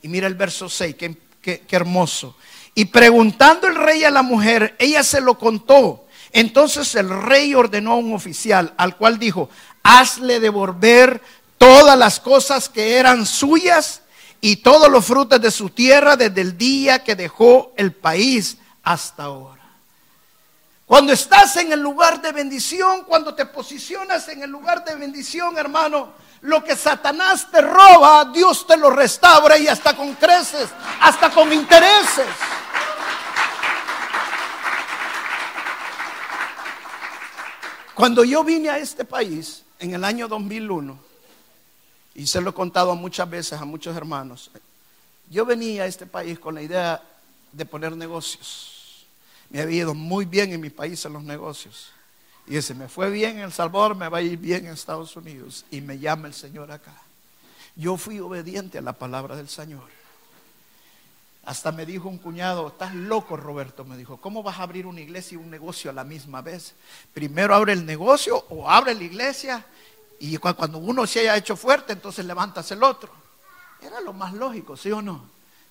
Y 0.02 0.08
mira 0.08 0.26
el 0.26 0.34
verso 0.34 0.68
6, 0.68 0.96
qué, 0.96 1.62
hermoso. 1.70 2.36
Y 2.74 2.86
preguntando 2.86 3.66
el 3.66 3.74
rey 3.74 4.04
a 4.04 4.10
la 4.10 4.22
mujer, 4.22 4.76
ella 4.78 5.02
se 5.02 5.20
lo 5.20 5.38
contó. 5.38 6.06
Entonces 6.32 6.94
el 6.94 7.08
rey 7.08 7.54
ordenó 7.54 7.92
a 7.92 7.96
un 7.96 8.14
oficial, 8.14 8.72
al 8.76 8.96
cual 8.96 9.18
dijo, 9.18 9.50
hazle 9.82 10.40
devolver 10.40 11.20
todas 11.56 11.98
las 11.98 12.20
cosas 12.20 12.68
que 12.68 12.96
eran 12.96 13.26
suyas 13.26 14.02
y 14.40 14.56
todos 14.56 14.90
los 14.90 15.04
frutos 15.04 15.40
de 15.40 15.50
su 15.50 15.70
tierra 15.70 16.16
desde 16.16 16.40
el 16.40 16.56
día 16.56 17.02
que 17.02 17.16
dejó 17.16 17.72
el 17.76 17.92
país 17.92 18.58
hasta 18.82 19.24
ahora. 19.24 19.57
Cuando 20.88 21.12
estás 21.12 21.54
en 21.56 21.70
el 21.70 21.80
lugar 21.80 22.22
de 22.22 22.32
bendición, 22.32 23.04
cuando 23.04 23.34
te 23.34 23.44
posicionas 23.44 24.26
en 24.28 24.42
el 24.42 24.48
lugar 24.48 24.82
de 24.86 24.94
bendición, 24.94 25.58
hermano, 25.58 26.14
lo 26.40 26.64
que 26.64 26.74
Satanás 26.74 27.50
te 27.50 27.60
roba, 27.60 28.24
Dios 28.32 28.66
te 28.66 28.74
lo 28.74 28.88
restaura 28.88 29.58
y 29.58 29.68
hasta 29.68 29.94
con 29.94 30.14
creces, 30.14 30.70
hasta 31.02 31.28
con 31.28 31.52
intereses. 31.52 32.26
Cuando 37.94 38.24
yo 38.24 38.42
vine 38.42 38.70
a 38.70 38.78
este 38.78 39.04
país 39.04 39.64
en 39.80 39.92
el 39.92 40.02
año 40.04 40.26
2001, 40.26 40.98
y 42.14 42.26
se 42.26 42.40
lo 42.40 42.48
he 42.48 42.54
contado 42.54 42.94
muchas 42.96 43.28
veces 43.28 43.60
a 43.60 43.66
muchos 43.66 43.94
hermanos, 43.94 44.50
yo 45.28 45.44
venía 45.44 45.82
a 45.82 45.86
este 45.86 46.06
país 46.06 46.38
con 46.38 46.54
la 46.54 46.62
idea 46.62 47.02
de 47.52 47.66
poner 47.66 47.94
negocios. 47.94 48.77
Me 49.50 49.60
había 49.60 49.82
ido 49.82 49.94
muy 49.94 50.24
bien 50.24 50.52
en 50.52 50.60
mi 50.60 50.70
país 50.70 51.04
en 51.04 51.12
los 51.14 51.22
negocios. 51.22 51.90
Y 52.46 52.60
si 52.62 52.74
me 52.74 52.88
fue 52.88 53.10
bien 53.10 53.38
en 53.38 53.44
El 53.44 53.52
Salvador, 53.52 53.94
me 53.94 54.08
va 54.08 54.18
a 54.18 54.22
ir 54.22 54.38
bien 54.38 54.66
en 54.66 54.72
Estados 54.72 55.14
Unidos. 55.16 55.64
Y 55.70 55.80
me 55.80 55.98
llama 55.98 56.28
el 56.28 56.34
Señor 56.34 56.70
acá. 56.72 56.94
Yo 57.76 57.96
fui 57.96 58.18
obediente 58.20 58.78
a 58.78 58.82
la 58.82 58.94
palabra 58.94 59.36
del 59.36 59.48
Señor. 59.48 59.88
Hasta 61.44 61.72
me 61.72 61.86
dijo 61.86 62.08
un 62.08 62.18
cuñado, 62.18 62.68
estás 62.68 62.94
loco 62.94 63.36
Roberto, 63.36 63.84
me 63.84 63.96
dijo, 63.96 64.18
¿cómo 64.18 64.42
vas 64.42 64.58
a 64.58 64.64
abrir 64.64 64.86
una 64.86 65.00
iglesia 65.00 65.36
y 65.36 65.38
un 65.38 65.50
negocio 65.50 65.90
a 65.90 65.94
la 65.94 66.04
misma 66.04 66.42
vez? 66.42 66.74
Primero 67.14 67.54
abre 67.54 67.72
el 67.72 67.86
negocio 67.86 68.44
o 68.50 68.68
abre 68.68 68.94
la 68.94 69.04
iglesia 69.04 69.64
Y 70.20 70.36
cuando 70.36 70.76
uno 70.78 71.06
se 71.06 71.20
haya 71.20 71.36
hecho 71.36 71.56
fuerte, 71.56 71.94
entonces 71.94 72.26
levantas 72.26 72.70
el 72.72 72.82
otro. 72.82 73.10
Era 73.80 74.00
lo 74.00 74.12
más 74.12 74.34
lógico, 74.34 74.76
¿sí 74.76 74.90
o 74.90 75.00
no? 75.00 75.24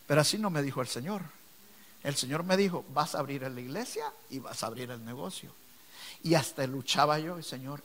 Pero 0.07 0.21
así 0.21 0.37
no 0.37 0.49
me 0.49 0.63
dijo 0.63 0.81
el 0.81 0.87
Señor. 0.87 1.21
El 2.07 2.15
Señor 2.15 2.45
me 2.45 2.55
dijo, 2.55 2.85
vas 2.93 3.15
a 3.15 3.19
abrir 3.19 3.41
la 3.41 3.59
iglesia 3.59 4.05
y 4.29 4.39
vas 4.39 4.63
a 4.63 4.67
abrir 4.67 4.89
el 4.91 5.03
negocio. 5.03 5.51
Y 6.23 6.35
hasta 6.35 6.65
luchaba 6.65 7.19
yo, 7.19 7.43
Señor, 7.43 7.83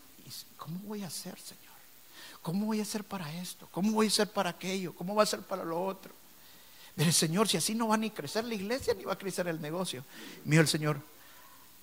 ¿cómo 0.56 0.78
voy 0.84 1.02
a 1.02 1.08
hacer, 1.08 1.36
Señor? 1.40 1.74
¿Cómo 2.40 2.66
voy 2.66 2.78
a 2.78 2.82
hacer 2.82 3.02
para 3.02 3.34
esto? 3.34 3.66
¿Cómo 3.72 3.90
voy 3.90 4.06
a 4.06 4.10
hacer 4.10 4.30
para 4.30 4.50
aquello? 4.50 4.94
¿Cómo 4.94 5.16
va 5.16 5.24
a 5.24 5.26
ser 5.26 5.40
para 5.40 5.64
lo 5.64 5.84
otro? 5.84 6.12
Mire, 6.94 7.10
Señor, 7.10 7.48
si 7.48 7.56
así 7.56 7.74
no 7.74 7.88
va 7.88 7.96
ni 7.96 8.10
crecer 8.10 8.44
la 8.44 8.54
iglesia 8.54 8.94
ni 8.94 9.02
va 9.02 9.14
a 9.14 9.18
crecer 9.18 9.48
el 9.48 9.60
negocio. 9.60 10.04
Mío 10.44 10.60
el 10.60 10.68
Señor, 10.68 11.00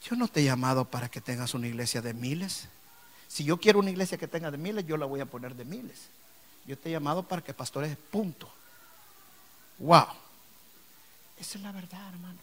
yo 0.10 0.16
no 0.16 0.30
te 0.30 0.40
he 0.40 0.46
llamado 0.46 0.86
para 0.86 1.10
que 1.10 1.20
tengas 1.20 1.54
una 1.54 1.68
iglesia 1.68 2.02
de 2.02 2.14
miles. 2.14 2.70
Si 3.28 3.44
yo 3.44 3.58
quiero 3.58 3.80
una 3.80 3.90
iglesia 3.90 4.18
que 4.18 4.30
tenga 4.30 4.50
de 4.50 4.58
miles, 4.58 4.88
yo 4.88 4.96
la 4.96 5.06
voy 5.06 5.20
a 5.20 5.26
poner 5.26 5.56
de 5.56 5.66
miles. 5.66 6.04
Yo 6.66 6.78
te 6.78 6.88
he 6.88 6.94
llamado 6.94 7.24
para 7.24 7.42
que 7.42 7.54
pastores, 7.54 7.98
punto. 8.10 8.50
Wow. 9.78 10.29
Esa 11.40 11.58
es 11.58 11.64
la 11.64 11.72
verdad, 11.72 12.02
hermanos. 12.10 12.42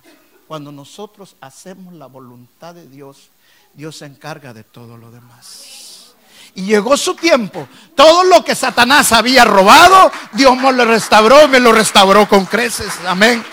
Cuando 0.49 0.73
nosotros 0.73 1.37
hacemos 1.41 1.93
la 1.95 2.07
voluntad 2.07 2.75
de 2.75 2.89
Dios, 2.89 3.31
Dios 3.75 3.97
se 3.97 4.07
encarga 4.07 4.55
de 4.55 4.65
todo 4.65 4.97
lo 4.97 5.11
demás. 5.11 6.15
Y 6.55 6.65
llegó 6.65 6.97
su 6.97 7.15
tiempo. 7.15 7.69
Todo 7.95 8.25
lo 8.25 8.43
que 8.43 8.55
Satanás 8.55 9.13
había 9.13 9.45
robado, 9.45 10.11
Dios 10.33 10.57
me 10.57 10.73
lo 10.73 10.85
restauró 10.87 11.45
y 11.45 11.49
me 11.49 11.61
lo 11.61 11.73
restauró 11.73 12.27
con 12.27 12.47
creces. 12.47 12.93
Amén. 13.07 13.45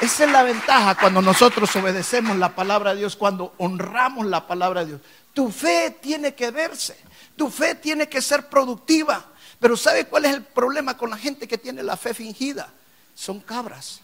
Esa 0.00 0.24
es 0.24 0.32
la 0.32 0.42
ventaja 0.42 0.94
cuando 0.94 1.20
nosotros 1.20 1.74
obedecemos 1.76 2.36
la 2.38 2.54
palabra 2.54 2.94
de 2.94 3.00
Dios, 3.00 3.16
cuando 3.16 3.54
honramos 3.58 4.26
la 4.26 4.46
palabra 4.46 4.80
de 4.80 4.86
Dios. 4.86 5.00
Tu 5.34 5.50
fe 5.50 5.98
tiene 6.00 6.34
que 6.34 6.50
verse, 6.50 6.96
tu 7.36 7.50
fe 7.50 7.74
tiene 7.74 8.08
que 8.08 8.22
ser 8.22 8.48
productiva. 8.48 9.24
Pero 9.60 9.76
¿sabe 9.76 10.06
cuál 10.06 10.24
es 10.24 10.34
el 10.34 10.42
problema 10.42 10.96
con 10.96 11.10
la 11.10 11.18
gente 11.18 11.46
que 11.46 11.58
tiene 11.58 11.82
la 11.82 11.96
fe 11.96 12.14
fingida? 12.14 12.72
Son 13.14 13.40
cabras. 13.40 14.03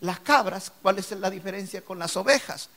Las 0.00 0.20
cabras, 0.20 0.72
¿cuál 0.82 0.98
es 0.98 1.10
la 1.12 1.30
diferencia 1.30 1.82
con 1.82 1.98
las 1.98 2.16
ovejas? 2.16 2.68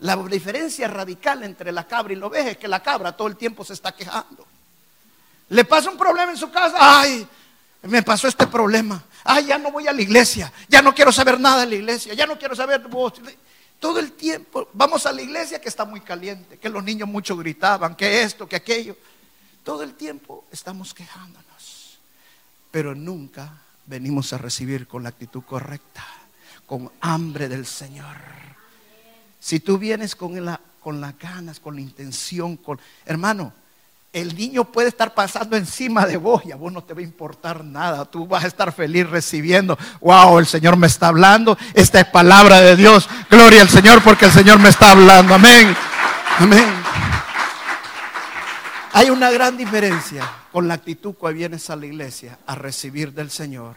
La 0.00 0.16
diferencia 0.16 0.88
radical 0.88 1.44
entre 1.44 1.70
la 1.70 1.86
cabra 1.86 2.12
y 2.12 2.16
la 2.16 2.26
oveja 2.26 2.50
es 2.50 2.56
que 2.56 2.68
la 2.68 2.82
cabra 2.82 3.16
todo 3.16 3.28
el 3.28 3.36
tiempo 3.36 3.64
se 3.64 3.74
está 3.74 3.92
quejando. 3.92 4.46
Le 5.50 5.64
pasa 5.64 5.90
un 5.90 5.98
problema 5.98 6.32
en 6.32 6.38
su 6.38 6.50
casa, 6.50 6.76
ay, 6.78 7.26
me 7.82 8.02
pasó 8.02 8.28
este 8.28 8.46
problema. 8.46 9.04
Ay, 9.22 9.46
ya 9.46 9.58
no 9.58 9.70
voy 9.70 9.86
a 9.86 9.92
la 9.92 10.02
iglesia, 10.02 10.52
ya 10.68 10.82
no 10.82 10.94
quiero 10.94 11.12
saber 11.12 11.38
nada 11.38 11.60
de 11.60 11.66
la 11.66 11.74
iglesia, 11.76 12.14
ya 12.14 12.26
no 12.26 12.38
quiero 12.38 12.54
saber 12.54 12.82
Todo 13.78 13.98
el 13.98 14.12
tiempo 14.12 14.68
vamos 14.72 15.06
a 15.06 15.12
la 15.12 15.22
iglesia 15.22 15.60
que 15.60 15.68
está 15.68 15.84
muy 15.84 16.00
caliente, 16.00 16.58
que 16.58 16.68
los 16.68 16.82
niños 16.82 17.08
mucho 17.08 17.36
gritaban, 17.36 17.94
que 17.94 18.22
esto, 18.22 18.48
que 18.48 18.56
aquello. 18.56 18.96
Todo 19.62 19.82
el 19.82 19.94
tiempo 19.94 20.44
estamos 20.50 20.92
quejándonos, 20.92 21.98
pero 22.70 22.94
nunca 22.94 23.62
venimos 23.86 24.32
a 24.32 24.38
recibir 24.38 24.86
con 24.86 25.02
la 25.02 25.10
actitud 25.10 25.42
correcta, 25.42 26.04
con 26.66 26.90
hambre 27.00 27.48
del 27.48 27.66
Señor. 27.66 28.16
Si 29.40 29.60
tú 29.60 29.78
vienes 29.78 30.16
con, 30.16 30.44
la, 30.44 30.60
con 30.80 31.00
las 31.00 31.18
ganas, 31.18 31.60
con 31.60 31.74
la 31.74 31.80
intención, 31.80 32.56
con 32.56 32.80
hermano, 33.04 33.52
el 34.14 34.36
niño 34.36 34.64
puede 34.64 34.88
estar 34.88 35.12
pasando 35.12 35.56
encima 35.56 36.06
de 36.06 36.16
vos 36.16 36.42
y 36.46 36.52
a 36.52 36.56
vos 36.56 36.72
no 36.72 36.84
te 36.84 36.94
va 36.94 37.00
a 37.00 37.02
importar 37.02 37.64
nada. 37.64 38.04
Tú 38.04 38.28
vas 38.28 38.44
a 38.44 38.46
estar 38.46 38.72
feliz 38.72 39.10
recibiendo. 39.10 39.76
Wow, 40.00 40.38
el 40.38 40.46
Señor 40.46 40.76
me 40.76 40.86
está 40.86 41.08
hablando. 41.08 41.58
Esta 41.74 42.00
es 42.00 42.06
palabra 42.06 42.60
de 42.60 42.76
Dios. 42.76 43.08
Gloria 43.28 43.62
al 43.62 43.68
Señor 43.68 44.02
porque 44.04 44.26
el 44.26 44.30
Señor 44.30 44.60
me 44.60 44.68
está 44.68 44.92
hablando. 44.92 45.34
Amén. 45.34 45.76
Amén. 46.38 46.84
Hay 48.92 49.10
una 49.10 49.32
gran 49.32 49.56
diferencia 49.56 50.22
con 50.52 50.68
la 50.68 50.74
actitud 50.74 51.16
que 51.20 51.32
vienes 51.32 51.68
a 51.68 51.74
la 51.74 51.86
iglesia 51.86 52.38
a 52.46 52.54
recibir 52.54 53.12
del 53.12 53.32
Señor, 53.32 53.74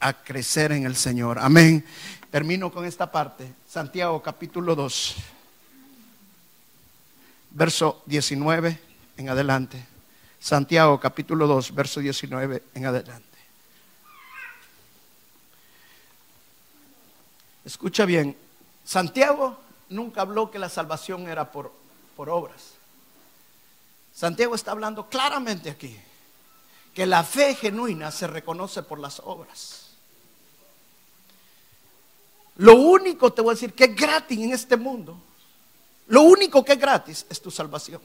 a, 0.00 0.12
crecer 0.12 0.72
en 0.72 0.86
el 0.86 0.96
Señor. 0.96 1.38
Amén. 1.38 1.84
Termino 2.30 2.70
con 2.70 2.84
esta 2.84 3.10
parte. 3.10 3.52
Santiago 3.68 4.22
capítulo 4.22 4.74
2, 4.74 5.16
verso 7.50 8.02
19 8.06 8.78
en 9.16 9.28
adelante. 9.28 9.84
Santiago 10.38 11.00
capítulo 11.00 11.46
2, 11.46 11.74
verso 11.74 12.00
19 12.00 12.62
en 12.74 12.86
adelante. 12.86 13.24
Escucha 17.64 18.04
bien, 18.04 18.36
Santiago 18.84 19.58
nunca 19.88 20.20
habló 20.20 20.52
que 20.52 20.60
la 20.60 20.68
salvación 20.68 21.26
era 21.26 21.50
por, 21.50 21.72
por 22.14 22.30
obras. 22.30 22.74
Santiago 24.14 24.54
está 24.54 24.70
hablando 24.70 25.08
claramente 25.08 25.70
aquí 25.70 25.98
que 26.96 27.04
la 27.04 27.22
fe 27.22 27.54
genuina 27.54 28.10
se 28.10 28.26
reconoce 28.26 28.82
por 28.82 28.98
las 28.98 29.20
obras. 29.22 29.82
Lo 32.56 32.74
único, 32.74 33.34
te 33.34 33.42
voy 33.42 33.50
a 33.50 33.54
decir, 33.54 33.74
que 33.74 33.84
es 33.84 33.94
gratis 33.94 34.38
en 34.38 34.54
este 34.54 34.78
mundo, 34.78 35.14
lo 36.06 36.22
único 36.22 36.64
que 36.64 36.72
es 36.72 36.78
gratis 36.78 37.26
es 37.28 37.42
tu 37.42 37.50
salvación. 37.50 38.00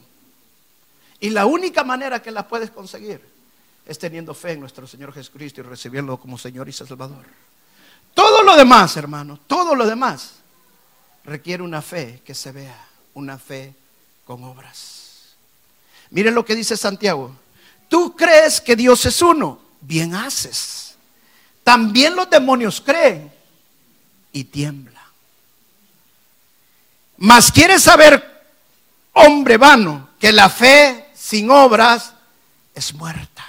Y 1.22 1.30
la 1.30 1.46
única 1.46 1.86
manera 1.86 2.22
que 2.22 2.32
la 2.32 2.46
puedes 2.46 2.70
conseguir 2.70 3.26
es 3.86 3.98
teniendo 3.98 4.34
fe 4.34 4.52
en 4.52 4.60
nuestro 4.60 4.86
Señor 4.86 5.14
Jesucristo 5.14 5.62
y 5.62 5.64
recibiéndolo 5.64 6.20
como 6.20 6.38
Señor 6.38 6.68
y 6.68 6.74
Salvador. 6.74 7.26
Todo 8.14 8.44
lo 8.44 8.58
demás, 8.58 8.98
hermano, 8.98 9.40
todo 9.48 9.74
lo 9.74 9.88
demás 9.88 10.34
requiere 11.24 11.64
una 11.64 11.82
fe 11.82 12.22
que 12.26 12.36
se 12.36 12.52
vea, 12.52 12.90
una 13.14 13.38
fe 13.38 13.74
con 14.26 14.44
obras. 14.44 15.36
Miren 16.10 16.36
lo 16.36 16.44
que 16.44 16.58
dice 16.58 16.76
Santiago. 16.76 17.34
Tú 17.92 18.16
crees 18.16 18.62
que 18.62 18.78
Dios 18.78 19.06
es 19.06 19.22
uno, 19.22 19.60
bien 19.82 20.16
haces. 20.16 20.96
También 21.62 22.16
los 22.16 22.30
demonios 22.30 22.80
creen 22.80 23.30
y 24.32 24.46
tiemblan. 24.46 25.04
Mas 27.18 27.52
quieres 27.52 27.84
saber, 27.84 28.46
hombre 29.12 29.58
vano, 29.58 30.08
que 30.18 30.32
la 30.32 30.50
fe 30.50 31.10
sin 31.14 31.52
obras 31.52 32.14
es 32.74 32.94
muerta, 32.94 33.46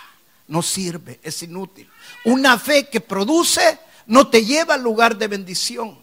no 0.48 0.60
sirve, 0.60 1.20
es 1.22 1.40
inútil. 1.44 1.88
Una 2.24 2.58
fe 2.58 2.88
que 2.88 3.00
produce 3.00 3.78
no 4.06 4.26
te 4.26 4.44
lleva 4.44 4.74
al 4.74 4.82
lugar 4.82 5.16
de 5.16 5.28
bendición. 5.28 5.96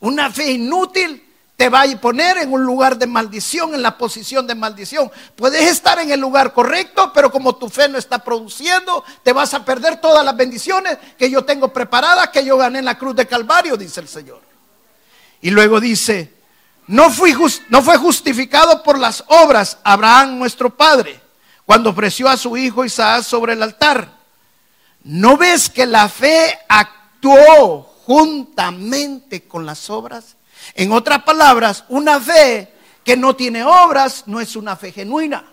Una 0.00 0.30
fe 0.30 0.52
inútil 0.52 1.23
te 1.64 1.70
va 1.70 1.80
a 1.80 1.96
poner 1.96 2.36
en 2.36 2.52
un 2.52 2.62
lugar 2.62 2.98
de 2.98 3.06
maldición, 3.06 3.72
en 3.72 3.80
la 3.80 3.96
posición 3.96 4.46
de 4.46 4.54
maldición. 4.54 5.10
Puedes 5.34 5.62
estar 5.62 5.98
en 5.98 6.10
el 6.10 6.20
lugar 6.20 6.52
correcto, 6.52 7.10
pero 7.14 7.32
como 7.32 7.56
tu 7.56 7.70
fe 7.70 7.88
no 7.88 7.96
está 7.96 8.18
produciendo, 8.18 9.02
te 9.22 9.32
vas 9.32 9.54
a 9.54 9.64
perder 9.64 9.98
todas 9.98 10.22
las 10.22 10.36
bendiciones 10.36 10.98
que 11.16 11.30
yo 11.30 11.42
tengo 11.46 11.72
preparadas, 11.72 12.28
que 12.28 12.44
yo 12.44 12.58
gané 12.58 12.80
en 12.80 12.84
la 12.84 12.98
cruz 12.98 13.16
de 13.16 13.26
Calvario, 13.26 13.78
dice 13.78 14.00
el 14.00 14.08
Señor. 14.08 14.42
Y 15.40 15.48
luego 15.52 15.80
dice, 15.80 16.34
no, 16.86 17.10
no 17.70 17.82
fue 17.82 17.96
justificado 17.96 18.82
por 18.82 18.98
las 18.98 19.24
obras 19.28 19.78
Abraham 19.84 20.38
nuestro 20.38 20.68
padre 20.68 21.18
cuando 21.64 21.88
ofreció 21.88 22.28
a 22.28 22.36
su 22.36 22.58
hijo 22.58 22.84
Isaac 22.84 23.22
sobre 23.22 23.54
el 23.54 23.62
altar. 23.62 24.18
¿No 25.02 25.38
ves 25.38 25.70
que 25.70 25.86
la 25.86 26.10
fe 26.10 26.58
actuó 26.68 27.84
juntamente 28.04 29.48
con 29.48 29.64
las 29.64 29.88
obras? 29.88 30.36
En 30.74 30.92
otras 30.92 31.22
palabras, 31.22 31.84
una 31.88 32.20
fe 32.20 32.72
que 33.04 33.16
no 33.16 33.36
tiene 33.36 33.62
obras 33.62 34.24
no 34.26 34.40
es 34.40 34.56
una 34.56 34.76
fe 34.76 34.92
genuina. 34.92 35.44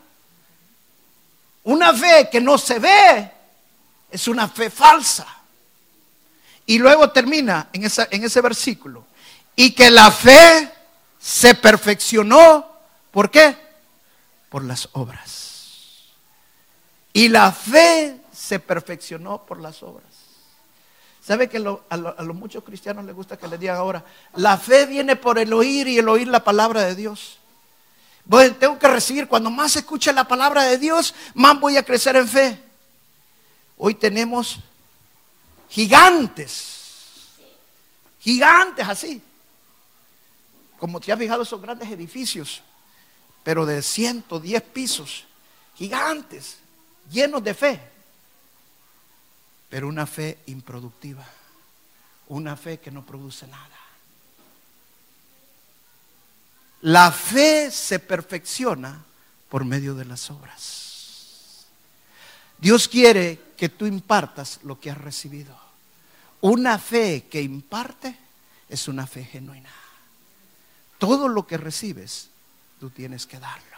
Una 1.63 1.93
fe 1.93 2.29
que 2.31 2.41
no 2.41 2.57
se 2.57 2.79
ve 2.79 3.31
es 4.09 4.27
una 4.27 4.47
fe 4.47 4.69
falsa. 4.69 5.27
Y 6.65 6.79
luego 6.79 7.11
termina 7.11 7.69
en, 7.73 7.83
en 7.83 8.23
ese 8.23 8.41
versículo. 8.41 9.05
Y 9.55 9.73
que 9.73 9.89
la 9.89 10.11
fe 10.11 10.71
se 11.19 11.55
perfeccionó. 11.55 12.71
¿Por 13.11 13.29
qué? 13.29 13.55
Por 14.49 14.63
las 14.63 14.89
obras. 14.93 15.51
Y 17.13 17.27
la 17.27 17.51
fe 17.51 18.21
se 18.33 18.59
perfeccionó 18.59 19.45
por 19.45 19.59
las 19.59 19.83
obras. 19.83 20.20
¿Sabe 21.23 21.47
que 21.47 21.57
a, 21.57 21.97
los 21.97 22.35
muchos 22.35 22.63
cristianos 22.63 23.05
les 23.05 23.13
gusta 23.13 23.37
que 23.37 23.47
les 23.47 23.59
digan 23.59 23.77
ahora, 23.77 24.03
la 24.35 24.57
fe 24.57 24.87
viene 24.87 25.15
por 25.15 25.37
el 25.37 25.53
oír 25.53 25.87
y 25.87 25.99
el 25.99 26.09
oír 26.09 26.27
la 26.27 26.43
palabra 26.43 26.83
de 26.83 26.95
Dios? 26.95 27.37
Bueno, 28.25 28.55
tengo 28.55 28.79
que 28.79 28.87
recibir, 28.87 29.27
cuando 29.27 29.51
más 29.51 29.75
escuche 29.75 30.11
la 30.13 30.27
palabra 30.27 30.63
de 30.63 30.79
Dios, 30.79 31.13
más 31.35 31.59
voy 31.59 31.77
a 31.77 31.83
crecer 31.83 32.15
en 32.15 32.27
fe. 32.27 32.63
Hoy 33.77 33.93
tenemos 33.93 34.59
gigantes, 35.69 37.27
gigantes 38.19 38.87
así, 38.87 39.21
como 40.79 40.99
te 40.99 41.11
has 41.11 41.19
fijado 41.19 41.43
esos 41.43 41.61
grandes 41.61 41.89
edificios, 41.91 42.63
pero 43.43 43.65
de 43.65 43.83
110 43.83 44.61
pisos, 44.63 45.25
gigantes, 45.75 46.57
llenos 47.11 47.43
de 47.43 47.53
fe, 47.53 47.90
pero 49.71 49.87
una 49.87 50.05
fe 50.05 50.39
improductiva, 50.47 51.25
una 52.27 52.57
fe 52.57 52.81
que 52.81 52.91
no 52.91 53.05
produce 53.05 53.47
nada. 53.47 53.79
La 56.81 57.09
fe 57.09 57.71
se 57.71 57.99
perfecciona 57.99 59.01
por 59.47 59.63
medio 59.63 59.95
de 59.95 60.03
las 60.03 60.29
obras. 60.29 61.67
Dios 62.57 62.89
quiere 62.89 63.39
que 63.55 63.69
tú 63.69 63.85
impartas 63.85 64.59
lo 64.63 64.77
que 64.77 64.91
has 64.91 64.97
recibido. 64.97 65.57
Una 66.41 66.77
fe 66.77 67.27
que 67.31 67.41
imparte 67.41 68.17
es 68.67 68.89
una 68.89 69.07
fe 69.07 69.23
genuina. 69.23 69.71
Todo 70.97 71.29
lo 71.29 71.47
que 71.47 71.55
recibes, 71.55 72.29
tú 72.77 72.89
tienes 72.89 73.25
que 73.25 73.39
darlo. 73.39 73.77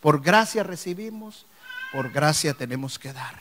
Por 0.00 0.22
gracia 0.22 0.64
recibimos, 0.64 1.46
por 1.92 2.10
gracia 2.10 2.52
tenemos 2.54 2.98
que 2.98 3.12
dar. 3.12 3.40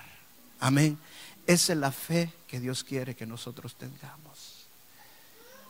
Amén. 0.60 1.00
Esa 1.46 1.74
es 1.74 1.80
la 1.80 1.92
fe 1.92 2.32
que 2.48 2.60
Dios 2.60 2.84
quiere 2.84 3.16
que 3.16 3.26
nosotros 3.26 3.76
tengamos. 3.76 4.68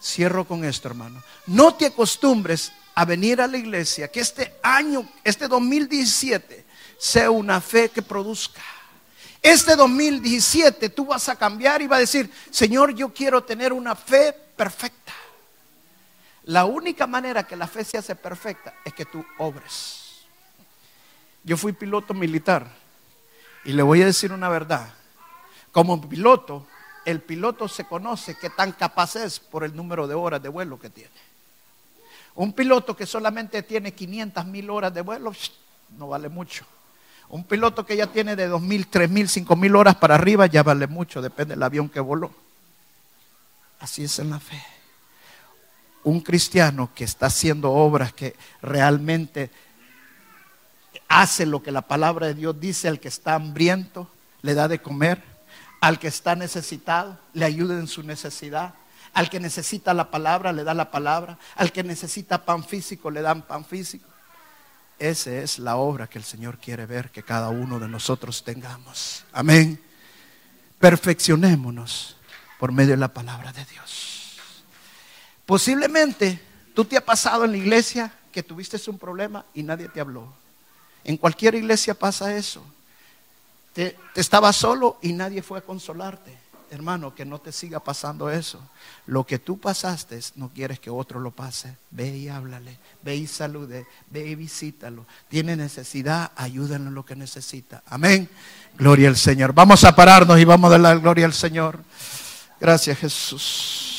Cierro 0.01 0.45
con 0.45 0.65
esto, 0.65 0.89
hermano. 0.89 1.23
No 1.47 1.75
te 1.75 1.87
acostumbres 1.87 2.71
a 2.95 3.05
venir 3.05 3.41
a 3.41 3.47
la 3.47 3.57
iglesia, 3.57 4.11
que 4.11 4.19
este 4.19 4.55
año, 4.61 5.07
este 5.23 5.47
2017, 5.47 6.65
sea 6.97 7.31
una 7.31 7.59
fe 7.61 7.89
que 7.89 8.01
produzca. 8.01 8.61
Este 9.41 9.75
2017 9.75 10.89
tú 10.89 11.05
vas 11.05 11.27
a 11.27 11.35
cambiar 11.35 11.81
y 11.81 11.87
vas 11.87 11.97
a 11.97 12.01
decir, 12.01 12.31
Señor, 12.49 12.93
yo 12.95 13.13
quiero 13.13 13.43
tener 13.43 13.73
una 13.73 13.95
fe 13.95 14.33
perfecta. 14.55 15.13
La 16.45 16.65
única 16.65 17.07
manera 17.07 17.43
que 17.43 17.55
la 17.55 17.67
fe 17.67 17.83
se 17.83 17.97
hace 17.97 18.15
perfecta 18.15 18.73
es 18.85 18.93
que 18.93 19.05
tú 19.05 19.25
obres. 19.37 20.25
Yo 21.43 21.57
fui 21.57 21.73
piloto 21.73 22.13
militar 22.13 22.67
y 23.65 23.73
le 23.73 23.83
voy 23.83 24.01
a 24.01 24.05
decir 24.05 24.31
una 24.31 24.49
verdad. 24.49 24.93
Como 25.73 25.99
piloto, 26.07 26.67
el 27.03 27.19
piloto 27.19 27.67
se 27.67 27.85
conoce 27.85 28.37
qué 28.39 28.51
tan 28.51 28.71
capaz 28.73 29.15
es 29.15 29.39
por 29.39 29.63
el 29.63 29.75
número 29.75 30.07
de 30.07 30.13
horas 30.13 30.41
de 30.41 30.47
vuelo 30.47 30.79
que 30.79 30.91
tiene. 30.91 31.09
Un 32.35 32.53
piloto 32.53 32.95
que 32.95 33.07
solamente 33.07 33.63
tiene 33.63 33.91
500 33.91 34.45
mil 34.45 34.69
horas 34.69 34.93
de 34.93 35.01
vuelo 35.01 35.33
no 35.97 36.07
vale 36.07 36.29
mucho. 36.29 36.65
Un 37.29 37.43
piloto 37.43 37.85
que 37.85 37.97
ya 37.97 38.05
tiene 38.05 38.35
de 38.35 38.49
2.000, 38.49 38.87
3.000, 38.87 39.45
5.000 39.47 39.75
horas 39.75 39.95
para 39.95 40.13
arriba 40.13 40.45
ya 40.45 40.61
vale 40.61 40.85
mucho, 40.85 41.23
depende 41.23 41.55
del 41.55 41.63
avión 41.63 41.89
que 41.89 41.99
voló. 41.99 42.31
Así 43.79 44.03
es 44.03 44.19
en 44.19 44.29
la 44.29 44.39
fe. 44.39 44.61
Un 46.03 46.21
cristiano 46.21 46.91
que 46.93 47.03
está 47.03 47.27
haciendo 47.27 47.71
obras 47.71 48.13
que 48.13 48.35
realmente 48.61 49.49
hace 51.07 51.47
lo 51.47 51.63
que 51.63 51.71
la 51.71 51.81
palabra 51.81 52.27
de 52.27 52.35
Dios 52.35 52.59
dice 52.59 52.87
al 52.87 52.99
que 52.99 53.07
está 53.07 53.33
hambriento, 53.33 54.07
le 54.43 54.53
da 54.53 54.67
de 54.67 54.79
comer, 54.79 55.32
al 55.83 55.99
que 55.99 56.07
está 56.07 56.33
necesitado, 56.33 57.19
le 57.33 57.43
ayuda 57.43 57.77
en 57.77 57.87
su 57.87 58.03
necesidad, 58.03 58.73
al 59.13 59.29
que 59.29 59.41
necesita 59.41 59.93
la 59.93 60.09
palabra, 60.09 60.53
le 60.53 60.63
da 60.63 60.73
la 60.73 60.89
palabra, 60.91 61.37
al 61.57 61.73
que 61.73 61.83
necesita 61.83 62.45
pan 62.45 62.63
físico, 62.63 63.11
le 63.11 63.21
dan 63.21 63.41
pan 63.41 63.65
físico. 63.65 64.07
Esa 64.97 65.31
es 65.31 65.59
la 65.59 65.75
obra 65.75 66.07
que 66.07 66.17
el 66.17 66.23
Señor 66.23 66.57
quiere 66.57 66.85
ver 66.85 67.11
que 67.11 67.21
cada 67.21 67.49
uno 67.49 67.79
de 67.79 67.89
nosotros 67.89 68.45
tengamos. 68.45 69.25
Amén. 69.33 69.83
Perfeccionémonos 70.79 72.15
por 72.59 72.71
medio 72.71 72.91
de 72.91 72.97
la 72.97 73.13
palabra 73.13 73.51
de 73.51 73.65
Dios. 73.65 74.39
Posiblemente 75.45 76.41
tú 76.73 76.85
te 76.85 76.95
ha 76.95 77.03
pasado 77.03 77.43
en 77.43 77.51
la 77.51 77.57
iglesia 77.57 78.13
que 78.31 78.41
tuviste 78.41 78.79
un 78.89 78.97
problema 78.97 79.45
y 79.53 79.63
nadie 79.63 79.89
te 79.89 79.99
habló. 79.99 80.33
En 81.03 81.17
cualquier 81.17 81.55
iglesia 81.55 81.93
pasa 81.93 82.33
eso. 82.37 82.65
Te, 83.73 83.97
te 84.13 84.21
estabas 84.21 84.55
solo 84.55 84.97
y 85.01 85.13
nadie 85.13 85.41
fue 85.41 85.59
a 85.59 85.61
consolarte 85.61 86.43
hermano, 86.73 87.13
que 87.13 87.25
no 87.25 87.39
te 87.39 87.51
siga 87.51 87.79
pasando 87.79 88.29
eso. 88.29 88.59
Lo 89.05 89.25
que 89.25 89.39
tú 89.39 89.59
pasaste, 89.59 90.19
no 90.35 90.49
quieres 90.49 90.79
que 90.79 90.89
otro 90.89 91.19
lo 91.19 91.31
pase. 91.31 91.77
Ve 91.91 92.17
y 92.17 92.29
háblale, 92.29 92.79
ve 93.01 93.15
y 93.15 93.27
salude, 93.27 93.85
ve 94.09 94.27
y 94.27 94.35
visítalo. 94.35 95.05
Tiene 95.29 95.55
necesidad, 95.55 96.31
ayúdenlo 96.35 96.89
en 96.89 96.95
lo 96.95 97.05
que 97.05 97.15
necesita. 97.15 97.83
Amén. 97.85 98.27
Gloria 98.77 99.09
al 99.09 99.17
Señor. 99.17 99.53
Vamos 99.53 99.83
a 99.83 99.95
pararnos 99.95 100.39
y 100.39 100.45
vamos 100.45 100.69
a 100.69 100.71
dar 100.71 100.79
la 100.79 100.95
gloria 100.95 101.25
al 101.25 101.33
Señor. 101.33 101.79
Gracias 102.59 102.97
Jesús. 102.97 103.92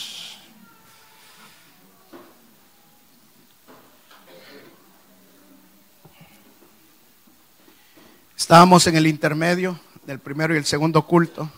Estábamos 8.37 8.85
en 8.89 8.97
el 8.97 9.07
intermedio 9.07 9.79
del 10.07 10.19
primero 10.19 10.53
y 10.55 10.57
el 10.57 10.65
segundo 10.65 11.07
culto. 11.07 11.49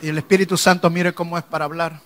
Y 0.00 0.08
el 0.08 0.18
Espíritu 0.18 0.56
Santo 0.56 0.88
mire 0.88 1.12
cómo 1.12 1.36
es 1.36 1.42
para 1.42 1.64
hablar. 1.64 2.00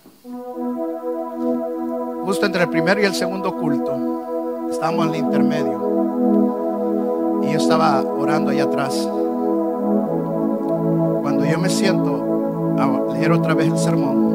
Justo 2.23 2.47
entre 2.47 2.63
el 2.63 2.69
primero 2.69 2.99
y 2.99 3.05
el 3.05 3.13
segundo 3.13 3.55
culto, 3.55 4.69
estábamos 4.71 5.05
en 5.07 5.13
el 5.13 5.19
intermedio. 5.19 5.79
Y 7.43 7.51
yo 7.53 7.57
estaba 7.59 8.01
orando 8.01 8.49
allá 8.49 8.63
atrás. 8.63 8.93
Cuando 11.21 11.45
yo 11.45 11.59
me 11.59 11.69
siento 11.69 12.75
a 12.79 13.13
leer 13.13 13.31
otra 13.33 13.53
vez 13.53 13.67
el 13.67 13.77
sermón, 13.77 14.31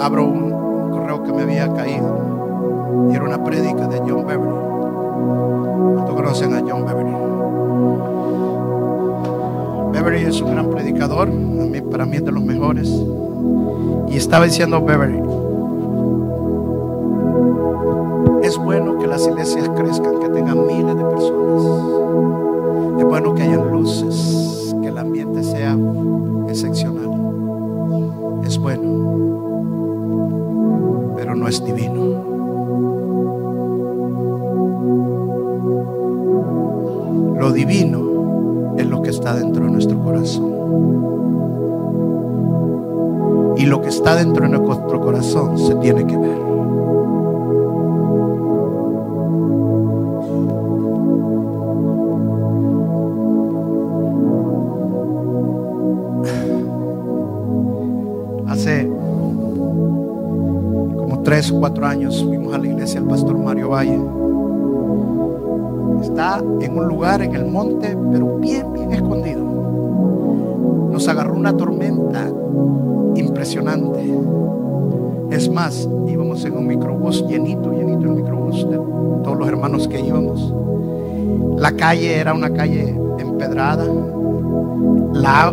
abro 0.00 0.24
un 0.24 0.90
correo 0.90 1.22
que 1.22 1.32
me 1.32 1.42
había 1.42 1.70
caído. 1.74 3.08
Y 3.10 3.14
era 3.14 3.24
una 3.24 3.44
prédica 3.44 3.86
de 3.88 3.98
John 3.98 4.26
Beverly. 4.26 4.81
¿Cuántos 5.94 6.14
conocen 6.14 6.54
a 6.54 6.60
John 6.60 6.84
Beverly? 6.84 7.12
Beverly 9.92 10.24
es 10.24 10.40
un 10.40 10.50
gran 10.52 10.70
predicador, 10.70 11.28
para 11.92 12.06
mí 12.06 12.16
es 12.16 12.24
de 12.24 12.32
los 12.32 12.42
mejores. 12.42 12.88
Y 14.08 14.16
estaba 14.16 14.46
diciendo 14.46 14.82
Beverly, 14.82 15.18
es 18.42 18.56
bueno 18.58 18.98
que 18.98 19.06
las 19.06 19.26
iglesias 19.26 19.68
crezcan, 19.76 20.20
que 20.20 20.28
tengan 20.30 20.66
miles 20.66 20.96
de 20.96 21.04
personas. 21.04 21.62
Es 22.98 23.04
bueno 23.04 23.34
que 23.34 23.42
haya 23.42 23.56
luces, 23.56 24.74
que 24.80 24.88
el 24.88 24.98
ambiente 24.98 25.42
sea 25.42 25.76
excepcional. 26.48 27.10
Es 28.44 28.58
bueno, 28.58 28.82
pero 31.16 31.34
no 31.34 31.46
es 31.46 31.64
divino. 31.64 32.51
Divino 37.64 38.12
lo 38.92 39.02
que 39.02 39.10
está 39.10 39.34
dentro 39.34 39.64
de 39.64 39.70
nuestro 39.70 39.98
corazón. 40.00 40.52
Y 43.56 43.66
lo 43.66 43.80
que 43.80 43.88
está 43.88 44.16
dentro 44.16 44.48
de 44.48 44.58
nuestro 44.58 45.00
corazón 45.00 45.56
se 45.56 45.74
tiene 45.76 46.04
que 46.06 46.16
ver. 46.16 46.38
Hace 58.48 58.88
como 60.96 61.20
tres 61.22 61.50
o 61.50 61.60
cuatro 61.60 61.86
años 61.86 62.22
fuimos 62.24 62.52
a 62.54 62.58
la 62.58 62.66
iglesia 62.66 63.00
del 63.00 63.08
pastor 63.08 63.38
Mario 63.38 63.70
Valle 63.70 64.21
está 66.12 66.42
en 66.60 66.76
un 66.76 66.86
lugar 66.88 67.22
en 67.22 67.34
el 67.34 67.46
monte, 67.46 67.96
pero 68.12 68.36
bien, 68.36 68.70
bien 68.74 68.92
escondido. 68.92 69.42
Nos 70.92 71.08
agarró 71.08 71.34
una 71.34 71.56
tormenta 71.56 72.30
impresionante. 73.16 74.14
Es 75.30 75.50
más, 75.50 75.88
íbamos 76.06 76.44
en 76.44 76.54
un 76.54 76.66
microbús 76.66 77.26
llenito, 77.26 77.72
llenito 77.72 78.02
el 78.02 78.16
microbús 78.16 78.68
de 78.68 78.76
todos 79.24 79.38
los 79.38 79.48
hermanos 79.48 79.88
que 79.88 80.00
íbamos. 80.00 80.52
La 81.56 81.72
calle 81.72 82.18
era 82.18 82.34
una 82.34 82.52
calle 82.52 82.94
empedrada. 83.18 83.86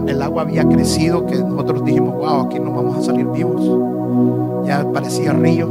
el 0.07 0.21
agua 0.21 0.41
había 0.41 0.65
crecido 0.65 1.25
que 1.25 1.37
nosotros 1.37 1.85
dijimos, 1.85 2.15
wow, 2.15 2.41
aquí 2.41 2.59
no 2.59 2.73
vamos 2.73 2.97
a 2.97 3.01
salir 3.01 3.25
vivos. 3.27 4.67
Ya 4.67 4.85
parecía 4.91 5.31
río. 5.31 5.69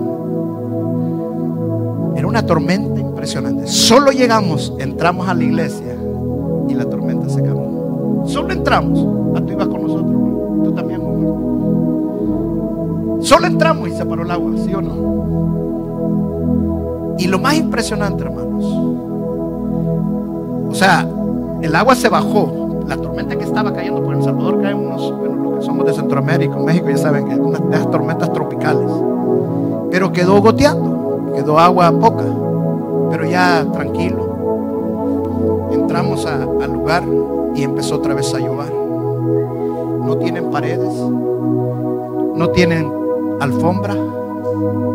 Era 2.17 2.27
una 2.27 2.47
tormenta 2.47 2.98
impresionante. 3.19 3.67
Solo 3.67 4.13
llegamos, 4.13 4.73
entramos 4.79 5.29
a 5.29 5.35
la 5.35 5.43
iglesia 5.43 5.97
y 6.69 6.75
la 6.75 6.85
tormenta 6.85 7.29
se 7.29 7.43
calmó. 7.43 8.23
Solo 8.29 8.53
entramos. 8.53 9.35
Ah, 9.35 9.41
tú 9.45 9.53
ibas 9.55 9.67
con 9.67 9.83
nosotros, 9.83 10.13
tú 10.65 10.73
también, 10.73 11.03
Solo 13.21 13.49
entramos 13.49 13.89
y 13.89 13.93
se 13.93 14.07
paró 14.07 14.23
el 14.23 14.31
agua, 14.31 14.53
¿sí 14.65 14.73
o 14.73 14.81
no? 14.81 15.19
Y 17.19 17.27
lo 17.27 17.41
más 17.41 17.55
impresionante, 17.55 18.23
hermanos, 18.23 18.65
o 20.71 20.75
sea, 20.75 21.05
el 21.61 21.75
agua 21.75 21.97
se 21.97 22.09
bajó. 22.09 22.85
La 22.87 22.97
tormenta 22.97 23.37
que 23.37 23.43
estaba 23.45 23.75
cayendo 23.75 24.03
por 24.03 24.15
El 24.15 24.23
Salvador 24.23 24.63
cae 24.63 24.73
unos, 24.73 25.13
bueno, 25.19 25.43
los 25.43 25.59
que 25.59 25.63
somos 25.67 25.85
de 25.85 25.93
Centroamérica, 25.93 26.57
México, 26.59 26.89
ya 26.89 26.97
saben 26.97 27.27
que 27.27 27.33
es 27.35 27.41
una 27.41 27.59
de 27.59 27.77
esas 27.77 27.91
tormentas 27.91 28.33
tropicales. 28.33 28.89
Pero 29.91 30.13
quedó 30.13 30.41
goteando, 30.41 31.33
quedó 31.35 31.59
agua 31.59 31.91
poca 31.91 32.25
pero 33.11 33.25
ya 33.25 33.67
tranquilo, 33.73 34.29
entramos 35.73 36.27
al 36.27 36.73
lugar 36.73 37.03
y 37.55 37.63
empezó 37.63 37.97
otra 37.97 38.15
vez 38.15 38.33
a 38.35 38.39
llover. 38.39 38.73
No 38.73 40.17
tienen 40.19 40.51
paredes, 40.51 40.95
no 40.95 42.51
tienen 42.51 42.91
alfombra, 43.41 43.95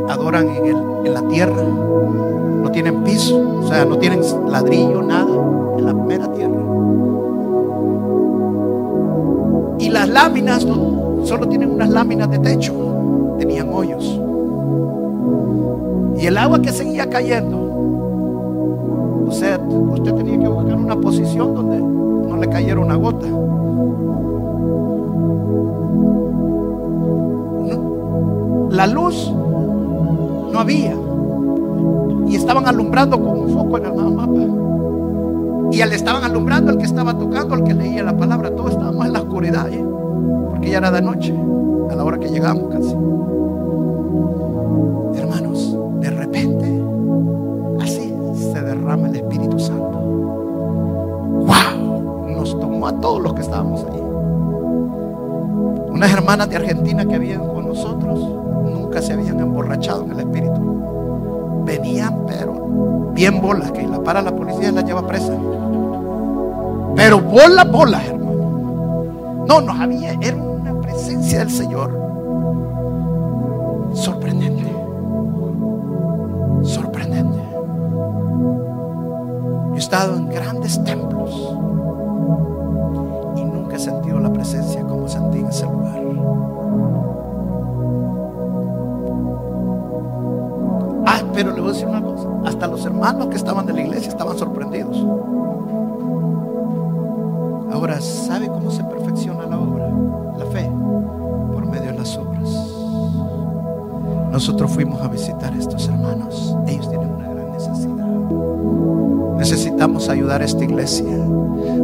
adoran 0.10 0.48
en, 0.50 1.14
la 1.14 1.22
tierra, 1.28 1.64
no 1.64 2.72
tienen 2.72 3.04
piso, 3.04 3.60
o 3.60 3.68
sea, 3.68 3.86
no 3.86 3.98
tienen 3.98 4.22
ladrillo, 4.50 5.02
nada, 5.02 5.30
en 5.78 5.86
la 5.86 5.94
mera 5.94 6.32
tierra. 6.32 6.62
Y 9.80 9.90
las 9.90 10.08
láminas 10.10 10.66
solo 11.24 11.48
tienen 11.48 11.72
unas 11.72 11.90
láminas 11.90 12.30
de 12.32 12.40
techo, 12.40 12.74
tenían 13.38 13.70
hoyos. 13.74 14.20
Y 16.18 16.26
el 16.26 16.38
agua 16.38 16.62
que 16.62 16.72
seguía 16.72 17.10
cayendo 17.10 17.63
o 19.34 19.36
sea, 19.36 19.58
usted 19.58 20.14
tenía 20.14 20.38
que 20.38 20.48
buscar 20.48 20.76
una 20.76 20.96
posición 20.96 21.56
donde 21.56 21.80
no 21.80 22.38
le 22.38 22.48
cayera 22.50 22.80
una 22.80 22.96
gota. 22.96 23.26
la 28.70 28.88
luz 28.88 29.32
no 30.52 30.60
había. 30.60 30.96
Y 32.28 32.36
estaban 32.36 32.68
alumbrando 32.68 33.20
con 33.20 33.40
un 33.40 33.50
foco 33.50 33.78
en 33.80 33.86
el 33.86 33.94
mapa. 33.94 35.72
Y 35.72 35.82
al 35.82 35.94
estaban 35.94 36.24
alumbrando 36.24 36.72
el 36.72 36.78
que 36.78 36.86
estaba 36.86 37.18
tocando, 37.18 37.56
el 37.56 37.64
que 37.64 37.74
leía 37.74 38.04
la 38.04 38.16
palabra. 38.16 38.52
Todos 38.56 38.72
estábamos 38.72 39.06
en 39.08 39.14
la 39.14 39.22
oscuridad, 39.22 39.68
¿eh? 39.72 39.84
porque 40.52 40.70
ya 40.70 40.78
era 40.78 40.92
de 40.92 41.02
noche, 41.02 41.36
a 41.90 41.96
la 41.96 42.04
hora 42.04 42.20
que 42.20 42.30
llegamos 42.30 42.72
casi. 42.72 42.96
Unas 56.04 56.18
hermanas 56.18 56.50
de 56.50 56.58
Argentina 56.58 57.06
que 57.06 57.16
habían 57.16 57.48
con 57.48 57.66
nosotros 57.66 58.20
nunca 58.20 59.02
se 59.02 59.14
habían 59.14 59.40
emborrachado 59.40 60.04
en 60.04 60.12
el 60.12 60.20
Espíritu. 60.20 61.64
Venían, 61.64 62.26
pero 62.28 63.12
bien 63.14 63.40
bolas, 63.40 63.72
que 63.72 63.88
la 63.88 64.04
para 64.04 64.22
la 64.22 64.36
policía 64.36 64.68
y 64.68 64.72
la 64.74 64.82
lleva 64.82 65.08
presa. 65.08 65.32
Pero 66.98 67.22
bolas, 67.22 67.72
bolas, 67.72 68.06
hermano. 68.06 69.46
No, 69.48 69.62
no 69.62 69.72
había, 69.72 70.12
era 70.20 70.36
una 70.36 70.74
presencia 70.82 71.40
del 71.40 71.50
Señor 71.50 71.90
sorprendente. 73.94 74.76
Sorprendente. 76.64 77.40
He 79.74 79.78
estado 79.78 80.18
en 80.18 80.28
grandes 80.28 80.84
templos 80.84 81.63
pero 91.34 91.52
le 91.52 91.62
voy 91.62 91.72
a 91.72 91.74
decir 91.74 91.88
una 91.88 92.02
cosa. 92.02 92.30
Hasta 92.46 92.68
los 92.68 92.86
hermanos 92.86 93.28
que 93.28 93.36
estaban 93.36 93.66
de 93.66 93.74
la 93.74 93.82
iglesia 93.82 94.10
estaban 94.10 94.38
sorprendidos. 94.38 94.98
Ahora, 97.72 98.00
¿sabe 98.00 98.48
cómo 98.48 98.70
se 98.70 98.84
perfecciona 98.84 99.46
la 99.46 99.60
obra? 99.60 99.90
La 100.38 100.46
fe. 100.46 100.70
Por 101.52 101.66
medio 101.66 101.92
de 101.92 101.98
las 101.98 102.18
obras. 102.18 102.50
Nosotros 104.32 104.72
fuimos 104.72 105.02
a 105.02 105.08
visitar 105.08 105.54
a 105.54 105.58
estos 105.58 105.88
hermanos. 105.88 106.56
Ellos 106.68 106.90
tienen 106.90 107.10
una 107.10 107.30
gran 107.30 107.52
necesidad. 107.52 108.08
Necesitamos 109.38 110.10
ayudar 110.10 110.42
a 110.42 110.46
esta 110.46 110.64
iglesia. 110.64 111.18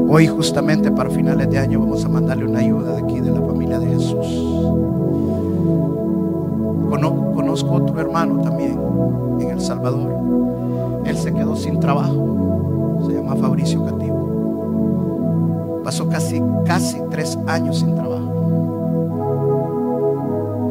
Hoy 0.07 0.27
justamente 0.27 0.91
para 0.91 1.09
finales 1.09 1.49
de 1.49 1.57
año 1.57 1.79
vamos 1.79 2.05
a 2.05 2.09
mandarle 2.09 2.45
una 2.45 2.59
ayuda 2.59 2.93
de 2.93 3.01
aquí 3.03 3.19
de 3.19 3.31
la 3.31 3.41
familia 3.41 3.79
de 3.79 3.87
Jesús. 3.87 4.88
Conozco 7.49 7.73
otro 7.77 7.99
hermano 7.99 8.41
también 8.43 8.79
en 9.39 9.49
El 9.49 9.59
Salvador. 9.59 10.13
Él 11.03 11.17
se 11.17 11.33
quedó 11.33 11.55
sin 11.55 11.79
trabajo. 11.79 13.01
Se 13.07 13.13
llama 13.13 13.35
Fabricio 13.37 13.83
Cativo. 13.85 15.81
Pasó 15.83 16.07
casi, 16.07 16.43
casi 16.63 17.01
tres 17.09 17.39
años 17.47 17.79
sin 17.79 17.95
trabajo. 17.95 18.31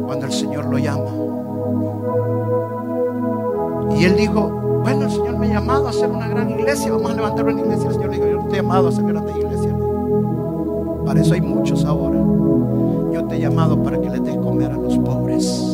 Cuando 0.05 0.25
el 0.25 0.31
Señor 0.31 0.67
lo 0.67 0.77
llama. 0.77 1.09
Y 3.97 4.05
él 4.05 4.15
dijo, 4.15 4.49
bueno, 4.81 5.03
el 5.03 5.11
Señor 5.11 5.37
me 5.37 5.47
ha 5.47 5.59
llamado 5.59 5.87
a 5.87 5.89
hacer 5.89 6.09
una 6.09 6.29
gran 6.29 6.49
iglesia. 6.49 6.93
Vamos 6.93 7.11
a 7.11 7.15
levantar 7.15 7.45
una 7.45 7.59
iglesia. 7.59 7.89
El 7.89 7.93
Señor 7.95 8.09
le 8.11 8.15
dijo, 8.15 8.29
yo 8.29 8.37
no 8.37 8.47
te 8.47 8.53
he 8.53 8.61
llamado 8.61 8.85
a 8.85 8.89
hacer 8.89 9.03
grandes 9.03 9.35
iglesias. 9.35 9.75
Para 11.05 11.19
eso 11.19 11.33
hay 11.33 11.41
muchos 11.41 11.83
ahora. 11.83 12.19
Yo 13.11 13.25
te 13.27 13.35
he 13.35 13.39
llamado 13.41 13.83
para 13.83 13.99
que 13.99 14.09
le 14.09 14.21
des 14.21 14.37
comer 14.37 14.71
a 14.71 14.77
los 14.77 14.97
pobres. 14.99 15.68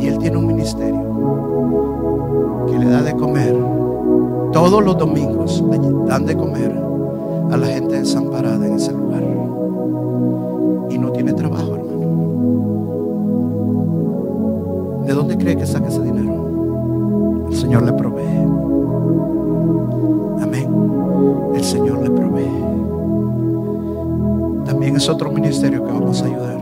Y 0.00 0.08
él 0.08 0.18
tiene 0.18 0.36
un 0.36 0.46
ministerio 0.46 1.02
que 2.68 2.78
le 2.78 2.90
da 2.90 3.02
de 3.02 3.14
comer 3.14 3.56
todos 4.52 4.82
los 4.84 4.96
domingos. 4.98 5.62
Dan 6.06 6.24
de 6.24 6.36
comer 6.36 6.72
a 7.50 7.56
la 7.56 7.66
gente 7.66 7.98
desamparada 7.98 8.66
en 8.66 8.74
ese 8.74 8.92
lugar. 8.92 9.22
Y 10.90 10.98
no 10.98 11.10
tiene 11.12 11.32
trabajo, 11.32 11.74
hermano. 11.74 11.86
¿De 15.06 15.14
dónde 15.14 15.36
cree 15.36 15.56
que 15.56 15.66
saca 15.66 15.88
ese 15.88 16.02
dinero? 16.02 17.46
El 17.50 17.56
Señor 17.56 17.82
le 17.84 17.92
provee. 17.92 18.46
Amén. 20.42 20.68
El 21.54 21.64
Señor 21.64 22.02
le 22.02 22.10
provee. 22.10 22.64
También 24.64 24.96
es 24.96 25.08
otro 25.08 25.30
ministerio 25.30 25.84
que 25.84 25.92
vamos 25.92 26.22
a 26.22 26.26
ayudar. 26.26 26.55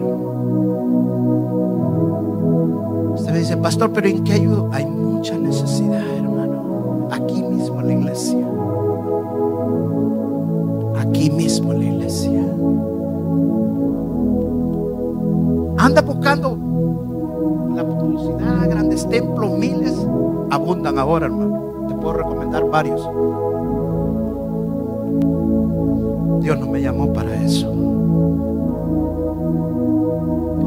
Pastor, 3.64 3.92
pero 3.94 4.06
¿en 4.08 4.22
qué 4.24 4.34
ayudo? 4.34 4.68
Hay 4.72 4.84
mucha 4.84 5.38
necesidad, 5.38 6.06
hermano. 6.18 7.08
Aquí 7.10 7.42
mismo 7.42 7.80
en 7.80 7.86
la 7.86 7.92
iglesia. 7.94 8.46
Aquí 10.98 11.30
mismo 11.30 11.72
en 11.72 11.78
la 11.78 11.84
iglesia. 11.86 12.42
Anda 15.78 16.02
buscando 16.02 16.58
la 17.74 17.88
publicidad, 17.88 18.68
grandes 18.68 19.08
templos, 19.08 19.58
miles, 19.58 19.94
abundan 20.50 20.98
ahora, 20.98 21.24
hermano. 21.24 21.86
Te 21.88 21.94
puedo 21.94 22.12
recomendar 22.12 22.68
varios. 22.68 23.00
Dios 26.42 26.58
no 26.58 26.66
me 26.66 26.82
llamó 26.82 27.10
para 27.14 27.34
eso. 27.42 27.72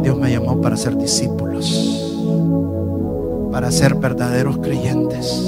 Dios 0.02 0.18
me 0.18 0.32
llamó 0.32 0.60
para 0.60 0.76
ser 0.76 0.98
discípulos, 0.98 2.07
para 3.52 3.72
ser 3.72 3.96
verdaderos 3.96 4.58
creyentes. 4.58 5.44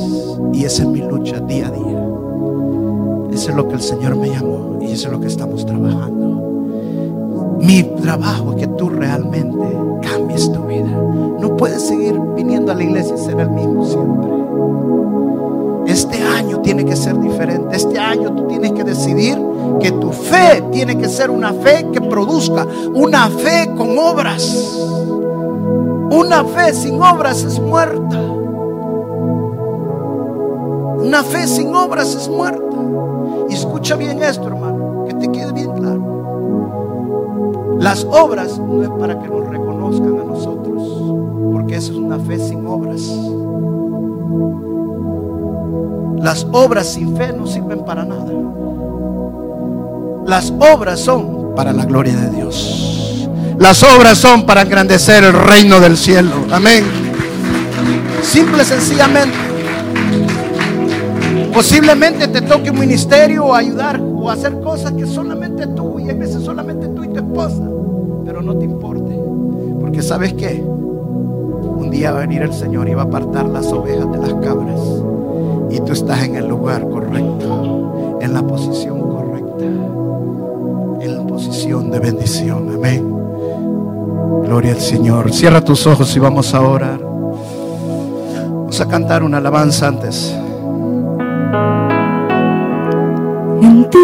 Y 0.53 0.65
esa 0.65 0.83
es 0.83 0.89
mi 0.89 1.01
lucha 1.01 1.39
día 1.39 1.67
a 1.67 1.71
día. 1.71 2.05
Eso 3.31 3.51
es 3.51 3.55
lo 3.55 3.67
que 3.67 3.75
el 3.75 3.81
Señor 3.81 4.15
me 4.15 4.29
llamó 4.29 4.79
y 4.81 4.91
eso 4.91 5.07
es 5.07 5.13
lo 5.13 5.19
que 5.19 5.27
estamos 5.27 5.65
trabajando. 5.65 7.57
Mi 7.61 7.83
trabajo 7.83 8.53
es 8.53 8.57
que 8.57 8.67
tú 8.67 8.89
realmente 8.89 9.77
cambies 10.01 10.51
tu 10.51 10.63
vida. 10.65 10.89
No 11.39 11.55
puedes 11.55 11.87
seguir 11.87 12.19
viniendo 12.35 12.71
a 12.71 12.75
la 12.75 12.83
iglesia 12.83 13.15
y 13.15 13.19
ser 13.19 13.39
el 13.39 13.49
mismo 13.51 13.85
siempre. 13.85 14.39
Este 15.91 16.21
año 16.21 16.59
tiene 16.61 16.85
que 16.85 16.95
ser 16.95 17.19
diferente. 17.19 17.75
Este 17.75 17.97
año 17.97 18.33
tú 18.35 18.47
tienes 18.47 18.71
que 18.73 18.83
decidir 18.83 19.37
que 19.79 19.91
tu 19.91 20.11
fe 20.11 20.63
tiene 20.71 20.97
que 20.97 21.09
ser 21.09 21.31
una 21.31 21.53
fe 21.53 21.87
que 21.91 22.01
produzca, 22.01 22.65
una 22.93 23.27
fe 23.29 23.69
con 23.75 23.97
obras. 23.97 24.43
Una 26.11 26.43
fe 26.43 26.73
sin 26.73 27.01
obras 27.01 27.43
es 27.43 27.59
muerta. 27.59 28.19
Una 30.99 31.23
fe 31.23 31.47
sin 31.47 31.73
obras 31.75 32.15
es 32.15 32.27
muerta. 32.27 32.65
Escucha 33.49 33.95
bien 33.95 34.21
esto, 34.23 34.47
hermano, 34.47 35.05
que 35.07 35.13
te 35.13 35.31
quede 35.31 35.53
bien 35.53 35.71
claro. 35.71 37.77
Las 37.79 38.03
obras 38.05 38.59
no 38.59 38.83
es 38.83 38.89
para 38.89 39.19
que 39.19 39.27
nos 39.27 39.47
reconozcan 39.47 40.19
a 40.19 40.23
nosotros, 40.23 41.13
porque 41.53 41.75
eso 41.75 41.93
es 41.93 41.97
una 41.97 42.19
fe 42.19 42.39
sin 42.39 42.65
obras. 42.65 43.01
Las 46.21 46.45
obras 46.51 46.87
sin 46.87 47.15
fe 47.15 47.31
no 47.31 47.47
sirven 47.47 47.85
para 47.85 48.03
nada. 48.03 48.33
Las 50.25 50.53
obras 50.59 50.99
son 50.99 51.53
para 51.55 51.71
la 51.71 51.85
gloria 51.85 52.15
de 52.15 52.29
Dios. 52.29 53.28
Las 53.59 53.83
obras 53.83 54.17
son 54.17 54.45
para 54.45 54.61
engrandecer 54.61 55.21
el 55.25 55.33
reino 55.33 55.81
del 55.81 55.97
cielo. 55.97 56.31
Amén. 56.49 56.85
Simple, 58.23 58.63
sencillamente. 58.63 59.35
Posiblemente 61.53 62.29
te 62.29 62.41
toque 62.41 62.69
un 62.69 62.79
ministerio 62.79 63.47
o 63.47 63.53
ayudar 63.53 63.99
o 64.01 64.31
hacer 64.31 64.61
cosas 64.61 64.93
que 64.93 65.05
solamente 65.05 65.67
tú 65.67 65.99
y 65.99 66.09
a 66.09 66.13
veces 66.13 66.41
solamente 66.41 66.87
tú 66.87 67.03
y 67.03 67.09
tu 67.09 67.17
esposa. 67.17 67.61
Pero 68.23 68.41
no 68.41 68.55
te 68.55 68.63
importe. 68.63 69.13
Porque 69.81 70.01
sabes 70.01 70.33
qué? 70.35 70.63
Un 70.63 71.89
día 71.91 72.11
va 72.11 72.19
a 72.19 72.21
venir 72.21 72.43
el 72.43 72.53
Señor 72.53 72.87
y 72.87 72.93
va 72.93 73.01
a 73.01 73.05
apartar 73.05 73.45
las 73.45 73.65
ovejas 73.73 74.09
de 74.09 74.17
las 74.19 74.33
cabras. 74.35 74.79
Y 75.69 75.81
tú 75.81 75.91
estás 75.91 76.23
en 76.23 76.37
el 76.37 76.47
lugar 76.47 76.87
correcto, 76.89 78.19
en 78.21 78.33
la 78.33 78.41
posición 78.41 79.01
correcta, 79.01 79.65
en 81.01 81.17
la 81.17 81.27
posición 81.27 81.91
de 81.91 81.99
bendición. 81.99 82.71
Amén. 82.73 83.08
Gloria 84.43 84.73
al 84.73 84.81
Señor. 84.81 85.31
Cierra 85.33 85.61
tus 85.61 85.85
ojos 85.87 86.15
y 86.15 86.19
vamos 86.19 86.53
a 86.53 86.61
orar. 86.61 86.99
Vamos 86.99 88.81
a 88.81 88.87
cantar 88.87 89.23
una 89.23 89.37
alabanza 89.37 89.87
antes. 89.87 90.35
En 93.61 93.89
ti 93.89 93.97